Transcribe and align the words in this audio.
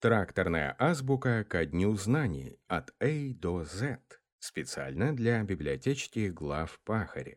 Тракторная 0.00 0.76
азбука 0.78 1.44
ко 1.44 1.66
дню 1.66 1.94
знаний 1.94 2.58
от 2.68 2.94
A 3.00 3.34
до 3.34 3.64
Z. 3.64 3.98
Специально 4.38 5.12
для 5.12 5.42
библиотечки 5.42 6.30
глав 6.30 6.80
Пахари. 6.84 7.36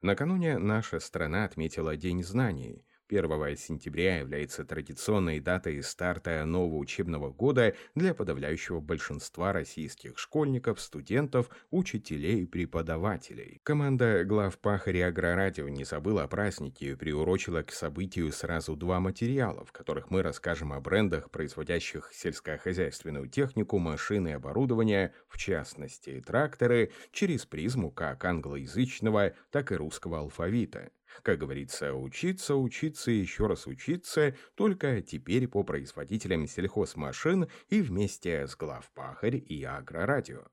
Накануне 0.00 0.58
наша 0.58 1.00
страна 1.00 1.44
отметила 1.44 1.96
День 1.96 2.22
знаний. 2.22 2.86
1 3.08 3.56
сентября 3.56 4.18
является 4.18 4.64
традиционной 4.64 5.40
датой 5.40 5.82
старта 5.82 6.44
нового 6.44 6.76
учебного 6.76 7.30
года 7.30 7.74
для 7.94 8.14
подавляющего 8.14 8.80
большинства 8.80 9.52
российских 9.52 10.18
школьников, 10.18 10.80
студентов, 10.80 11.48
учителей 11.70 12.42
и 12.42 12.46
преподавателей. 12.46 13.60
Команда 13.62 14.24
глав 14.24 14.58
Пахари 14.58 15.00
Агрорадио 15.00 15.68
не 15.68 15.84
забыла 15.84 16.24
о 16.24 16.28
празднике 16.28 16.90
и 16.90 16.94
приурочила 16.94 17.62
к 17.62 17.72
событию 17.72 18.30
сразу 18.32 18.76
два 18.76 19.00
материала, 19.00 19.64
в 19.64 19.72
которых 19.72 20.10
мы 20.10 20.22
расскажем 20.22 20.72
о 20.74 20.80
брендах, 20.80 21.30
производящих 21.30 22.10
сельскохозяйственную 22.12 23.28
технику, 23.28 23.78
машины 23.78 24.28
и 24.28 24.32
оборудование, 24.32 25.14
в 25.28 25.38
частности 25.38 26.20
тракторы, 26.20 26.92
через 27.12 27.46
призму 27.46 27.90
как 27.90 28.24
англоязычного, 28.24 29.32
так 29.50 29.72
и 29.72 29.76
русского 29.76 30.18
алфавита. 30.18 30.90
Как 31.22 31.38
говорится, 31.38 31.94
учиться, 31.94 32.56
учиться 32.56 33.10
и 33.10 33.16
еще 33.18 33.46
раз 33.46 33.66
учиться, 33.66 34.36
только 34.54 35.02
теперь 35.02 35.48
по 35.48 35.62
производителям 35.62 36.46
сельхозмашин 36.46 37.48
и 37.68 37.80
вместе 37.80 38.46
с 38.46 38.56
главпахарь 38.56 39.36
и 39.36 39.64
агрорадио. 39.64 40.46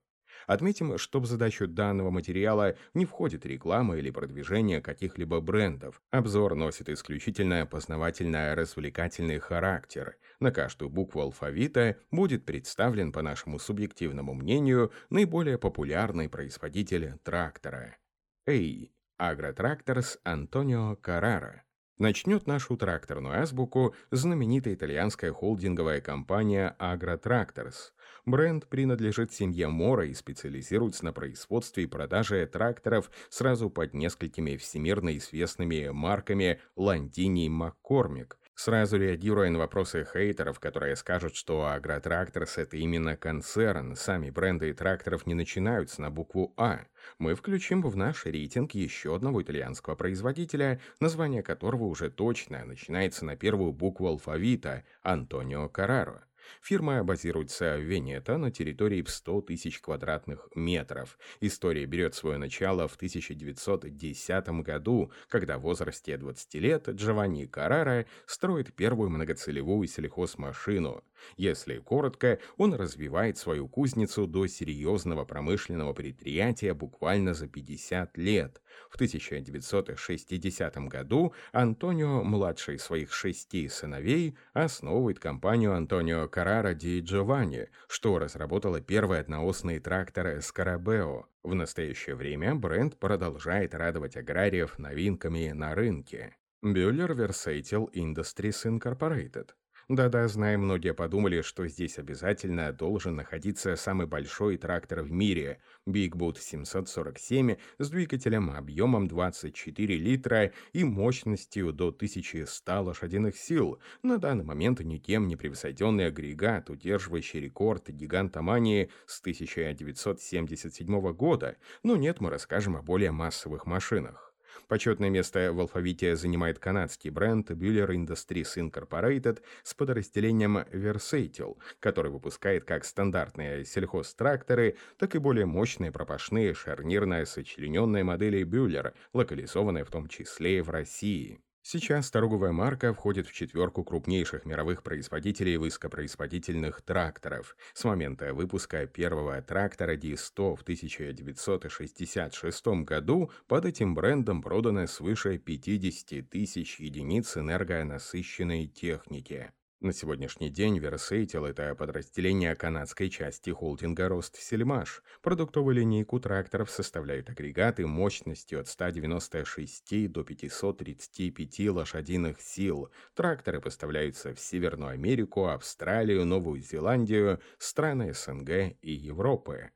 Отметим, 0.47 0.97
что 0.97 1.19
в 1.19 1.25
задачу 1.25 1.67
данного 1.67 2.11
материала 2.11 2.75
не 2.93 3.05
входит 3.05 3.45
реклама 3.45 3.97
или 3.97 4.11
продвижение 4.11 4.81
каких-либо 4.81 5.39
брендов. 5.41 6.01
Обзор 6.11 6.55
носит 6.55 6.89
исключительно 6.89 7.65
познавательно-развлекательный 7.65 9.39
характер. 9.39 10.17
На 10.39 10.51
каждую 10.51 10.89
букву 10.89 11.21
алфавита 11.21 11.97
будет 12.11 12.45
представлен, 12.45 13.11
по 13.11 13.21
нашему 13.21 13.59
субъективному 13.59 14.33
мнению, 14.33 14.91
наиболее 15.09 15.57
популярный 15.57 16.29
производитель 16.29 17.13
трактора. 17.23 17.97
Эй, 18.45 18.94
Агротракторс 19.17 20.19
Антонио 20.25 20.97
Каррара. 20.97 21.63
Начнет 21.97 22.47
нашу 22.47 22.75
тракторную 22.75 23.41
азбуку 23.41 23.95
знаменитая 24.11 24.73
итальянская 24.73 25.31
холдинговая 25.31 26.01
компания 26.01 26.75
Агротракторс. 26.79 27.93
Бренд 28.25 28.67
принадлежит 28.67 29.31
семье 29.31 29.69
Мора 29.69 30.05
и 30.05 30.13
специализируется 30.13 31.05
на 31.05 31.13
производстве 31.13 31.85
и 31.85 31.87
продаже 31.87 32.45
тракторов 32.45 33.09
сразу 33.29 33.69
под 33.69 33.93
несколькими 33.93 34.57
всемирно 34.57 35.17
известными 35.17 35.87
марками 35.87 36.59
Ландини 36.75 37.45
и 37.45 37.49
Маккормик, 37.49 38.37
Сразу 38.55 38.97
реагируя 38.97 39.49
на 39.49 39.59
вопросы 39.59 40.07
хейтеров, 40.11 40.59
которые 40.59 40.95
скажут, 40.95 41.35
что 41.35 41.65
Агротракторс– 41.65 42.57
это 42.57 42.77
именно 42.77 43.17
концерн, 43.17 43.97
сами 43.97 44.29
бренды 44.29 44.73
тракторов 44.73 45.27
не 45.27 45.33
начинаются 45.33 46.01
на 46.01 46.09
букву 46.09 46.53
«А», 46.55 46.79
мы 47.19 47.35
включим 47.35 47.81
в 47.81 47.97
наш 47.97 48.25
рейтинг 48.25 48.73
еще 48.73 49.13
одного 49.13 49.43
итальянского 49.43 49.95
производителя, 49.95 50.79
название 51.01 51.43
которого 51.43 51.83
уже 51.83 52.09
точно 52.09 52.63
начинается 52.63 53.25
на 53.25 53.35
первую 53.35 53.73
букву 53.73 54.07
алфавита– 54.07 54.85
Антонио 55.03 55.67
Караро. 55.67 56.23
Фирма 56.61 57.03
базируется 57.03 57.77
в 57.77 57.81
Венето 57.81 58.37
на 58.37 58.51
территории 58.51 59.01
в 59.01 59.09
100 59.09 59.41
тысяч 59.41 59.79
квадратных 59.79 60.47
метров. 60.55 61.17
История 61.39 61.85
берет 61.85 62.15
свое 62.15 62.37
начало 62.37 62.87
в 62.87 62.95
1910 62.95 64.47
году, 64.61 65.11
когда 65.29 65.57
в 65.57 65.61
возрасте 65.61 66.17
20 66.17 66.53
лет 66.55 66.89
Джованни 66.89 67.45
Каррара 67.45 68.05
строит 68.25 68.73
первую 68.73 69.09
многоцелевую 69.09 69.87
сельхозмашину. 69.87 71.03
Если 71.37 71.77
коротко, 71.79 72.39
он 72.57 72.73
развивает 72.73 73.37
свою 73.37 73.67
кузницу 73.67 74.27
до 74.27 74.47
серьезного 74.47 75.25
промышленного 75.25 75.93
предприятия 75.93 76.73
буквально 76.73 77.33
за 77.33 77.47
50 77.47 78.17
лет. 78.17 78.61
В 78.89 78.95
1960 78.95 80.77
году 80.87 81.33
Антонио, 81.51 82.23
младший 82.23 82.79
своих 82.79 83.13
шести 83.13 83.67
сыновей, 83.67 84.37
основывает 84.53 85.19
компанию 85.19 85.73
Антонио 85.73 86.27
Каррара 86.27 86.73
ди 86.73 86.99
Джованни, 86.99 87.69
что 87.87 88.19
разработала 88.19 88.81
первые 88.81 89.21
одноосные 89.21 89.79
тракторы 89.79 90.41
Скарабео. 90.41 91.25
В 91.43 91.53
настоящее 91.53 92.15
время 92.15 92.55
бренд 92.55 92.97
продолжает 92.97 93.75
радовать 93.75 94.17
аграриев 94.17 94.79
новинками 94.79 95.51
на 95.51 95.75
рынке. 95.75 96.35
Бюллер 96.61 97.11
Versatile 97.11 97.91
Industries 97.93 98.65
Incorporated 98.65 99.49
да-да, 99.87 100.27
знаю, 100.27 100.57
многие 100.57 100.95
подумали, 100.95 101.41
что 101.41 101.67
здесь 101.67 101.99
обязательно 101.99 102.73
должен 102.73 103.15
находиться 103.15 103.75
самый 103.75 104.07
большой 104.07 104.57
трактор 104.57 105.03
в 105.03 105.11
мире– 105.11 105.59
Bigboot 105.87 106.39
747 106.39 107.57
с 107.77 107.89
двигателем 107.91 108.49
объемом 108.49 109.07
24 109.07 109.95
литра 109.95 110.51
и 110.73 110.83
мощностью 110.83 111.71
до 111.71 111.89
1100 111.89 112.81
лошадиных 112.81 113.37
сил. 113.37 113.79
На 114.01 114.17
данный 114.17 114.43
момент 114.43 114.79
никем 114.79 115.27
не 115.27 115.35
превосходенный 115.35 116.07
агрегат, 116.07 116.71
удерживающий 116.71 117.41
рекорд 117.41 117.89
гигантомании 117.89 118.89
с 119.05 119.19
1977 119.19 121.13
года. 121.13 121.57
Но 121.83 121.95
нет, 121.95 122.21
мы 122.21 122.31
расскажем 122.31 122.75
о 122.75 122.81
более 122.81 123.11
массовых 123.11 123.67
машинах. 123.67 124.24
Почетное 124.67 125.09
место 125.09 125.51
в 125.53 125.59
алфавите 125.59 126.15
занимает 126.15 126.59
канадский 126.59 127.09
бренд 127.09 127.51
Buller 127.51 127.89
Industries 127.89 128.55
Incorporated 128.57 129.41
с 129.63 129.73
подразделением 129.73 130.57
Versatile, 130.57 131.57
который 131.79 132.11
выпускает 132.11 132.65
как 132.65 132.85
стандартные 132.85 133.65
сельхозтракторы, 133.65 134.77
так 134.97 135.15
и 135.15 135.19
более 135.19 135.45
мощные 135.45 135.91
пропашные 135.91 136.53
шарнирно-сочлененные 136.53 138.03
модели 138.03 138.43
Buller, 138.43 138.93
локализованные 139.13 139.85
в 139.85 139.91
том 139.91 140.07
числе 140.07 140.57
и 140.57 140.61
в 140.61 140.69
России. 140.69 141.39
Сейчас 141.67 142.11
торговая 142.11 142.51
марка 142.51 142.93
входит 142.93 143.25
в 143.25 143.33
четверку 143.33 143.83
крупнейших 143.83 144.45
мировых 144.45 144.83
производителей 144.83 145.57
высокопроизводительных 145.57 146.83
тракторов. 146.83 147.57
С 147.73 147.83
момента 147.85 148.35
выпуска 148.35 148.85
первого 148.85 149.41
трактора 149.41 149.97
D100 149.97 150.57
в 150.57 150.61
1966 150.61 152.67
году 152.85 153.31
под 153.47 153.65
этим 153.65 153.95
брендом 153.95 154.43
продано 154.43 154.85
свыше 154.85 155.39
50 155.39 156.29
тысяч 156.29 156.79
единиц 156.79 157.35
энергонасыщенной 157.35 158.67
техники. 158.67 159.51
На 159.85 159.93
сегодняшний 159.93 160.49
день 160.49 160.79
Versatile– 160.79 161.47
это 161.49 161.75
подразделение 161.75 162.55
канадской 162.55 163.07
части 163.07 163.51
холдинга 163.51 164.09
Ростсельмаш. 164.09 165.03
Продуктовую 165.21 165.75
линейку 165.75 166.19
тракторов 166.19 166.71
составляют 166.71 167.29
агрегаты 167.29 167.85
мощностью 167.85 168.61
от 168.61 168.67
196 168.67 170.11
до 170.11 170.23
535 170.23 171.69
лошадиных 171.69 172.41
сил. 172.41 172.89
Тракторы 173.13 173.61
поставляются 173.61 174.33
в 174.33 174.39
Северную 174.39 174.89
Америку, 174.89 175.49
Австралию, 175.49 176.25
Новую 176.25 176.63
Зеландию, 176.63 177.39
страны 177.59 178.15
СНГ 178.15 178.75
и 178.81 178.91
Европы. 178.91 179.69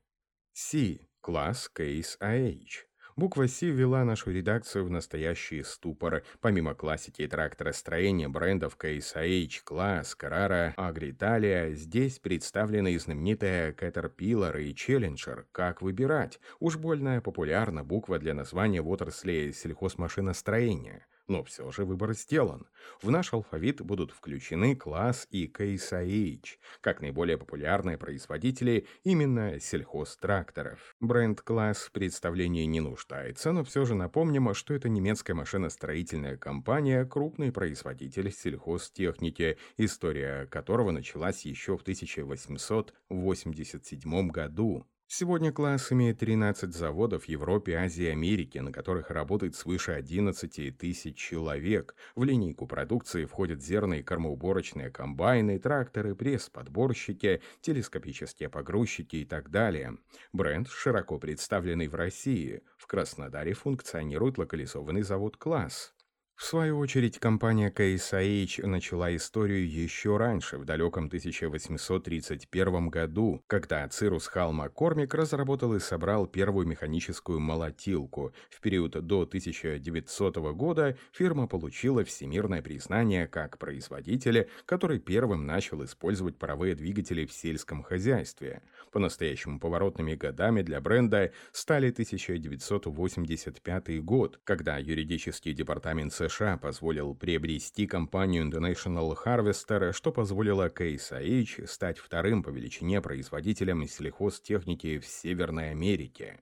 C– 0.52 1.06
класс 1.20 1.70
Case 1.72 2.18
AH. 2.20 2.89
Буква 3.20 3.48
«С» 3.48 3.60
ввела 3.60 4.02
нашу 4.06 4.30
редакцию 4.30 4.86
в 4.86 4.90
настоящий 4.90 5.62
ступор. 5.62 6.22
Помимо 6.40 6.74
классики 6.74 7.28
тракторостроения 7.28 8.30
брендов 8.30 8.78
KSH, 8.80 9.62
Class, 9.66 10.16
Carrara, 10.18 10.74
Agritalия, 10.76 11.74
здесь 11.74 12.18
представлены 12.18 12.98
знаменитые 12.98 13.74
Caterpillar 13.74 14.58
и 14.62 14.72
Challenger. 14.72 15.44
Как 15.52 15.82
выбирать? 15.82 16.40
Уж 16.60 16.78
больно 16.78 17.20
популярна 17.20 17.84
буква 17.84 18.18
для 18.18 18.32
названия 18.32 18.80
в 18.80 18.88
отрасли 18.88 19.52
сельхозмашиностроения 19.52 21.06
но 21.30 21.44
все 21.44 21.70
же 21.70 21.84
выбор 21.84 22.12
сделан. 22.12 22.66
В 23.00 23.10
наш 23.10 23.32
алфавит 23.32 23.80
будут 23.80 24.10
включены 24.10 24.74
класс 24.74 25.28
и 25.30 25.46
Case 25.46 26.40
как 26.80 27.00
наиболее 27.00 27.38
популярные 27.38 27.96
производители 27.96 28.88
именно 29.04 29.60
сельхозтракторов. 29.60 30.96
Бренд-класс 30.98 31.84
в 31.84 31.92
представлении 31.92 32.64
не 32.64 32.80
нуждается, 32.80 33.52
но 33.52 33.62
все 33.62 33.84
же 33.84 33.94
напомним, 33.94 34.52
что 34.54 34.74
это 34.74 34.88
немецкая 34.88 35.34
машиностроительная 35.34 36.36
компания, 36.36 37.04
крупный 37.04 37.52
производитель 37.52 38.32
сельхозтехники, 38.32 39.56
история 39.76 40.46
которого 40.46 40.90
началась 40.90 41.46
еще 41.46 41.78
в 41.78 41.82
1887 41.82 44.28
году. 44.28 44.84
Сегодня 45.12 45.50
класс 45.50 45.90
имеет 45.90 46.20
13 46.20 46.72
заводов 46.72 47.24
в 47.24 47.28
Европе, 47.28 47.74
Азии 47.74 48.04
и 48.04 48.10
Америке, 48.10 48.62
на 48.62 48.70
которых 48.70 49.10
работает 49.10 49.56
свыше 49.56 49.90
11 49.90 50.78
тысяч 50.78 51.16
человек. 51.16 51.96
В 52.14 52.22
линейку 52.22 52.68
продукции 52.68 53.24
входят 53.24 53.60
зерные 53.60 54.04
кормоуборочные 54.04 54.88
комбайны, 54.88 55.58
тракторы, 55.58 56.14
пресс-подборщики, 56.14 57.42
телескопические 57.60 58.50
погрузчики 58.50 59.16
и 59.16 59.24
так 59.24 59.50
далее. 59.50 59.98
Бренд 60.32 60.68
широко 60.68 61.18
представленный 61.18 61.88
в 61.88 61.96
России. 61.96 62.62
В 62.78 62.86
Краснодаре 62.86 63.52
функционирует 63.52 64.38
локализованный 64.38 65.02
завод 65.02 65.36
«Класс». 65.36 65.92
В 66.40 66.44
свою 66.46 66.78
очередь, 66.78 67.18
компания 67.18 67.70
Case 67.70 68.14
IH 68.14 68.66
начала 68.66 69.14
историю 69.14 69.70
еще 69.70 70.16
раньше, 70.16 70.56
в 70.56 70.64
далеком 70.64 71.04
1831 71.04 72.88
году, 72.88 73.44
когда 73.46 73.86
Цирус 73.86 74.26
Хал 74.26 74.54
Маккормик 74.54 75.12
разработал 75.12 75.74
и 75.74 75.80
собрал 75.80 76.26
первую 76.26 76.66
механическую 76.66 77.40
молотилку. 77.40 78.32
В 78.48 78.62
период 78.62 78.92
до 79.06 79.24
1900 79.24 80.36
года 80.54 80.96
фирма 81.12 81.46
получила 81.46 82.04
всемирное 82.04 82.62
признание 82.62 83.28
как 83.28 83.58
производителя, 83.58 84.48
который 84.64 84.98
первым 84.98 85.44
начал 85.44 85.84
использовать 85.84 86.38
паровые 86.38 86.74
двигатели 86.74 87.26
в 87.26 87.34
сельском 87.34 87.82
хозяйстве. 87.82 88.62
По-настоящему 88.92 89.60
поворотными 89.60 90.14
годами 90.14 90.62
для 90.62 90.80
бренда 90.80 91.32
стали 91.52 91.90
1985 91.90 94.02
год, 94.02 94.40
когда 94.42 94.78
юридический 94.78 95.52
департамент 95.52 96.14
США 96.14 96.29
США 96.30 96.56
позволил 96.56 97.14
приобрести 97.14 97.86
компанию 97.86 98.44
International 98.44 99.16
Harvester, 99.24 99.92
что 99.92 100.12
позволило 100.12 100.68
IH 100.68 101.66
стать 101.66 101.98
вторым 101.98 102.42
по 102.42 102.50
величине 102.50 103.00
производителем 103.00 103.86
сельхозтехники 103.86 104.98
в 104.98 105.06
Северной 105.06 105.70
Америке. 105.72 106.40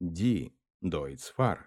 D. 0.00 0.52
Deutzfahr. 0.82 1.58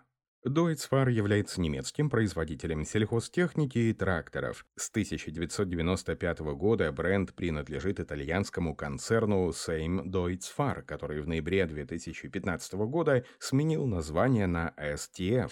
Deutzfahr 0.44 1.12
является 1.12 1.62
немецким 1.62 2.10
производителем 2.10 2.84
сельхозтехники 2.84 3.78
и 3.78 3.94
тракторов. 3.94 4.66
С 4.76 4.90
1995 4.90 6.40
года 6.56 6.92
бренд 6.92 7.34
принадлежит 7.36 8.00
итальянскому 8.00 8.76
концерну 8.76 9.50
Same 9.50 10.04
Deutzfahr, 10.06 10.82
который 10.82 11.22
в 11.22 11.28
ноябре 11.28 11.66
2015 11.68 12.74
года 12.74 13.24
сменил 13.40 13.86
название 13.86 14.48
на 14.48 14.74
STF. 14.78 15.52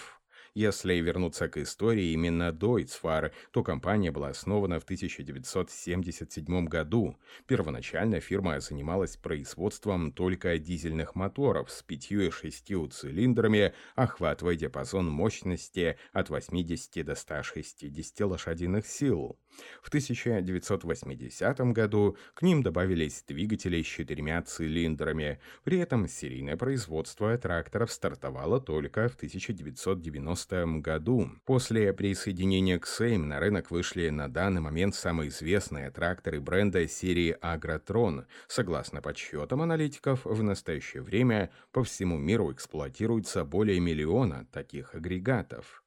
Если 0.54 0.96
вернуться 0.96 1.48
к 1.48 1.58
истории 1.58 2.12
именно 2.12 2.52
Deutzfahr, 2.52 3.32
то 3.52 3.64
компания 3.64 4.12
была 4.12 4.30
основана 4.30 4.80
в 4.80 4.84
1977 4.84 6.66
году. 6.66 7.18
Первоначально 7.46 8.20
фирма 8.20 8.60
занималась 8.60 9.18
производством 9.18 10.12
только 10.12 10.58
дизельных 10.58 11.16
моторов 11.16 11.70
с 11.72 11.84
пятью 11.84 12.22
и 12.22 12.32
шестью 12.32 12.88
цилиндрами, 12.88 13.74
охватывая 13.96 14.56
диапазон 14.56 15.10
мощности 15.10 15.98
от 16.14 16.30
80 16.30 17.06
до 17.06 17.16
160 17.16 18.20
лошадиных 18.22 18.88
сил. 18.88 19.38
В 19.82 19.88
1980 19.88 21.60
году 21.74 22.18
к 22.34 22.42
ним 22.42 22.64
добавились 22.64 23.24
двигатели 23.28 23.82
с 23.82 23.86
четырьмя 23.86 24.42
цилиндрами. 24.42 25.40
При 25.64 25.80
этом 25.80 26.08
серийное 26.08 26.58
производство 26.58 27.38
тракторов 27.38 27.92
стартовало 27.92 28.60
только 28.60 29.10
в 29.10 29.16
1990 29.16 30.66
году. 30.80 31.32
После 31.46 31.94
присоединения 31.94 32.80
к 32.80 32.88
Сейм 32.88 33.28
на 33.28 33.40
рынок 33.40 33.72
вышли 33.72 34.10
на 34.10 34.28
данный 34.28 34.62
момент 34.62 34.96
самые 34.96 35.30
известные 35.30 35.92
тракторы 35.92 36.40
бренда 36.40 36.88
серии 36.88 37.38
Агротрон. 37.42 38.26
Согласно 38.48 39.02
подсчетам 39.02 39.62
аналитиков, 39.62 40.26
в 40.26 40.44
настоящее 40.44 41.02
время 41.02 41.52
по 41.72 41.84
всему 41.84 42.18
миру 42.18 42.52
эксплуатируется 42.52 43.46
более 43.46 43.80
миллиона 43.80 44.48
таких 44.52 44.96
агрегатов. 44.96 45.84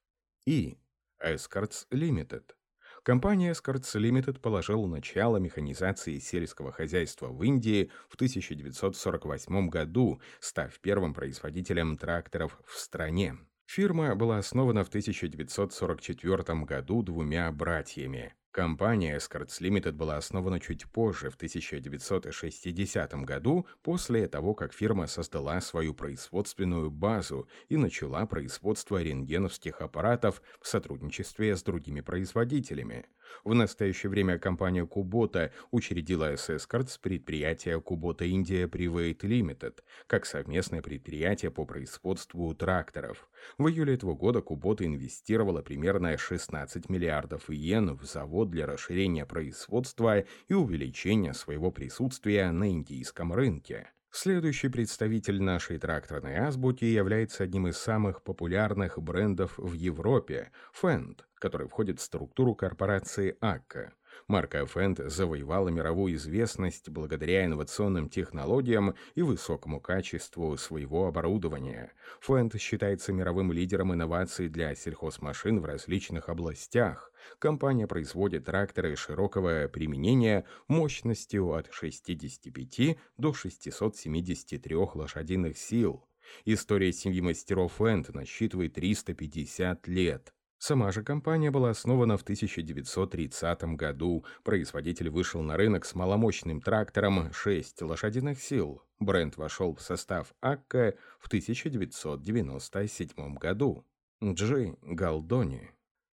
И 0.47 0.79
Escorts 1.23 1.87
Limited– 1.91 2.43
Компания 3.05 3.51
Escorts 3.51 3.97
Limited 3.97 4.39
положила 4.39 4.87
начало 4.87 5.39
механизации 5.39 6.21
сельского 6.21 6.71
хозяйства 6.71 7.27
в 7.27 7.43
Индии 7.43 7.91
в 8.09 8.15
1948 8.15 9.69
году, 9.69 10.21
став 10.39 10.79
первым 10.79 11.13
производителем 11.13 11.97
тракторов 11.97 12.61
в 12.65 12.79
стране. 12.79 13.37
Фирма 13.67 14.15
была 14.15 14.39
основана 14.39 14.85
в 14.85 14.89
1944 14.89 16.61
году 16.65 17.03
двумя 17.03 17.51
братьями 17.51 18.35
Компания 18.53 19.17
Escorts 19.17 19.63
Limited 19.63 19.93
была 19.93 20.19
основана 20.19 20.61
чуть 20.61 20.87
позже, 20.87 21.31
в 21.31 21.37
1960 21.37 23.15
году, 23.25 23.67
после 23.83 24.29
того, 24.29 24.53
как 24.55 24.75
фирма 24.75 25.07
создала 25.07 25.59
свою 25.63 25.95
производственную 25.95 26.91
базу 26.91 27.49
и 27.71 27.79
начала 27.79 28.27
производство 28.27 29.03
рентгеновских 29.03 29.81
аппаратов 29.81 30.43
в 30.61 30.69
сотрудничестве 30.69 31.57
с 31.57 31.63
другими 31.63 32.03
производителями. 32.03 33.07
В 33.45 33.55
настоящее 33.55 34.11
время 34.11 34.39
компания 34.39 34.85
Kubota 34.85 35.51
учредила 35.71 36.37
с 36.37 36.51
Escorts 36.51 36.99
предприятие 37.01 37.81
Kubota 37.81 38.29
India 38.29 38.69
Private 38.69 39.21
Limited 39.21 39.81
как 40.07 40.27
совместное 40.27 40.83
предприятие 40.83 41.51
по 41.51 41.65
производству 41.65 42.55
тракторов. 42.55 43.29
В 43.59 43.69
июле 43.69 43.95
этого 43.95 44.15
года 44.15 44.41
Kubota 44.41 44.85
инвестировала 44.85 45.63
примерно 45.63 46.17
16 46.17 46.89
миллиардов 46.89 47.51
иен 47.51 47.97
в 47.97 48.05
завод 48.05 48.51
для 48.51 48.67
расширения 48.67 49.27
производства 49.27 50.25
и 50.49 50.55
увеличения 50.55 51.35
своего 51.35 51.71
присутствия 51.71 52.51
на 52.53 52.71
индийском 52.71 53.33
рынке. 53.33 53.91
Следующий 54.15 54.69
представитель 54.69 55.43
нашей 55.43 55.79
тракторной 55.79 56.37
азбуки 56.37 56.85
является 56.85 57.45
одним 57.45 57.69
из 57.69 57.79
самых 57.79 58.23
популярных 58.23 58.99
брендов 58.99 59.55
в 59.57 59.73
Европе– 59.73 60.53
Fendt, 60.83 61.21
который 61.37 61.67
входит 61.67 61.99
в 61.99 62.03
структуру 62.03 62.55
корпорации 62.55 63.35
Акка. 63.41 63.95
Марка 64.29 64.65
Фенд 64.67 65.01
завоевала 65.05 65.69
мировую 65.69 66.15
известность 66.15 66.89
благодаря 66.89 67.45
инновационным 67.45 68.09
технологиям 68.09 68.95
и 69.15 69.23
высокому 69.23 69.81
качеству 69.81 70.57
своего 70.57 71.07
оборудования. 71.07 71.93
Фенд 72.21 72.61
считается 72.61 73.13
мировым 73.13 73.53
лидером 73.53 73.93
инноваций 73.93 74.49
для 74.49 74.75
сельхозмашин 74.75 75.61
в 75.61 75.65
различных 75.65 76.29
областях. 76.29 77.13
Компания 77.39 77.87
производит 77.87 78.47
тракторы 78.47 78.97
широкого 78.97 79.69
применения 79.69 80.45
мощностью 80.69 81.53
от 81.53 81.73
65 81.73 82.99
до 83.17 83.33
673 83.33 84.77
лошадиных 84.77 85.59
сил. 85.59 86.05
История 86.45 86.93
семьи 86.93 87.21
мастеров 87.21 87.75
Фенд 87.79 88.15
насчитывает 88.15 88.75
350 88.75 89.87
лет. 89.89 90.33
Сама 90.65 90.93
же 90.93 91.03
компания 91.03 91.51
была 91.51 91.71
основана 91.71 92.17
в 92.17 92.23
1930 92.23 93.65
году. 93.75 94.25
Производитель 94.45 95.11
вышел 95.11 95.43
на 95.43 95.57
рынок 95.57 95.85
с 95.85 95.97
маломощным 95.97 96.61
трактором 96.61 97.33
6 97.33 97.83
лошадиных 97.83 98.41
сил. 98.41 98.81
Бренд 99.01 99.37
вошел 99.37 99.75
в 99.75 99.83
состав 99.83 100.33
Акка 100.41 100.95
в 101.19 101.27
1997 101.27 103.35
году. 103.35 103.85
Джи 104.23 104.77
Галдони 104.83 105.73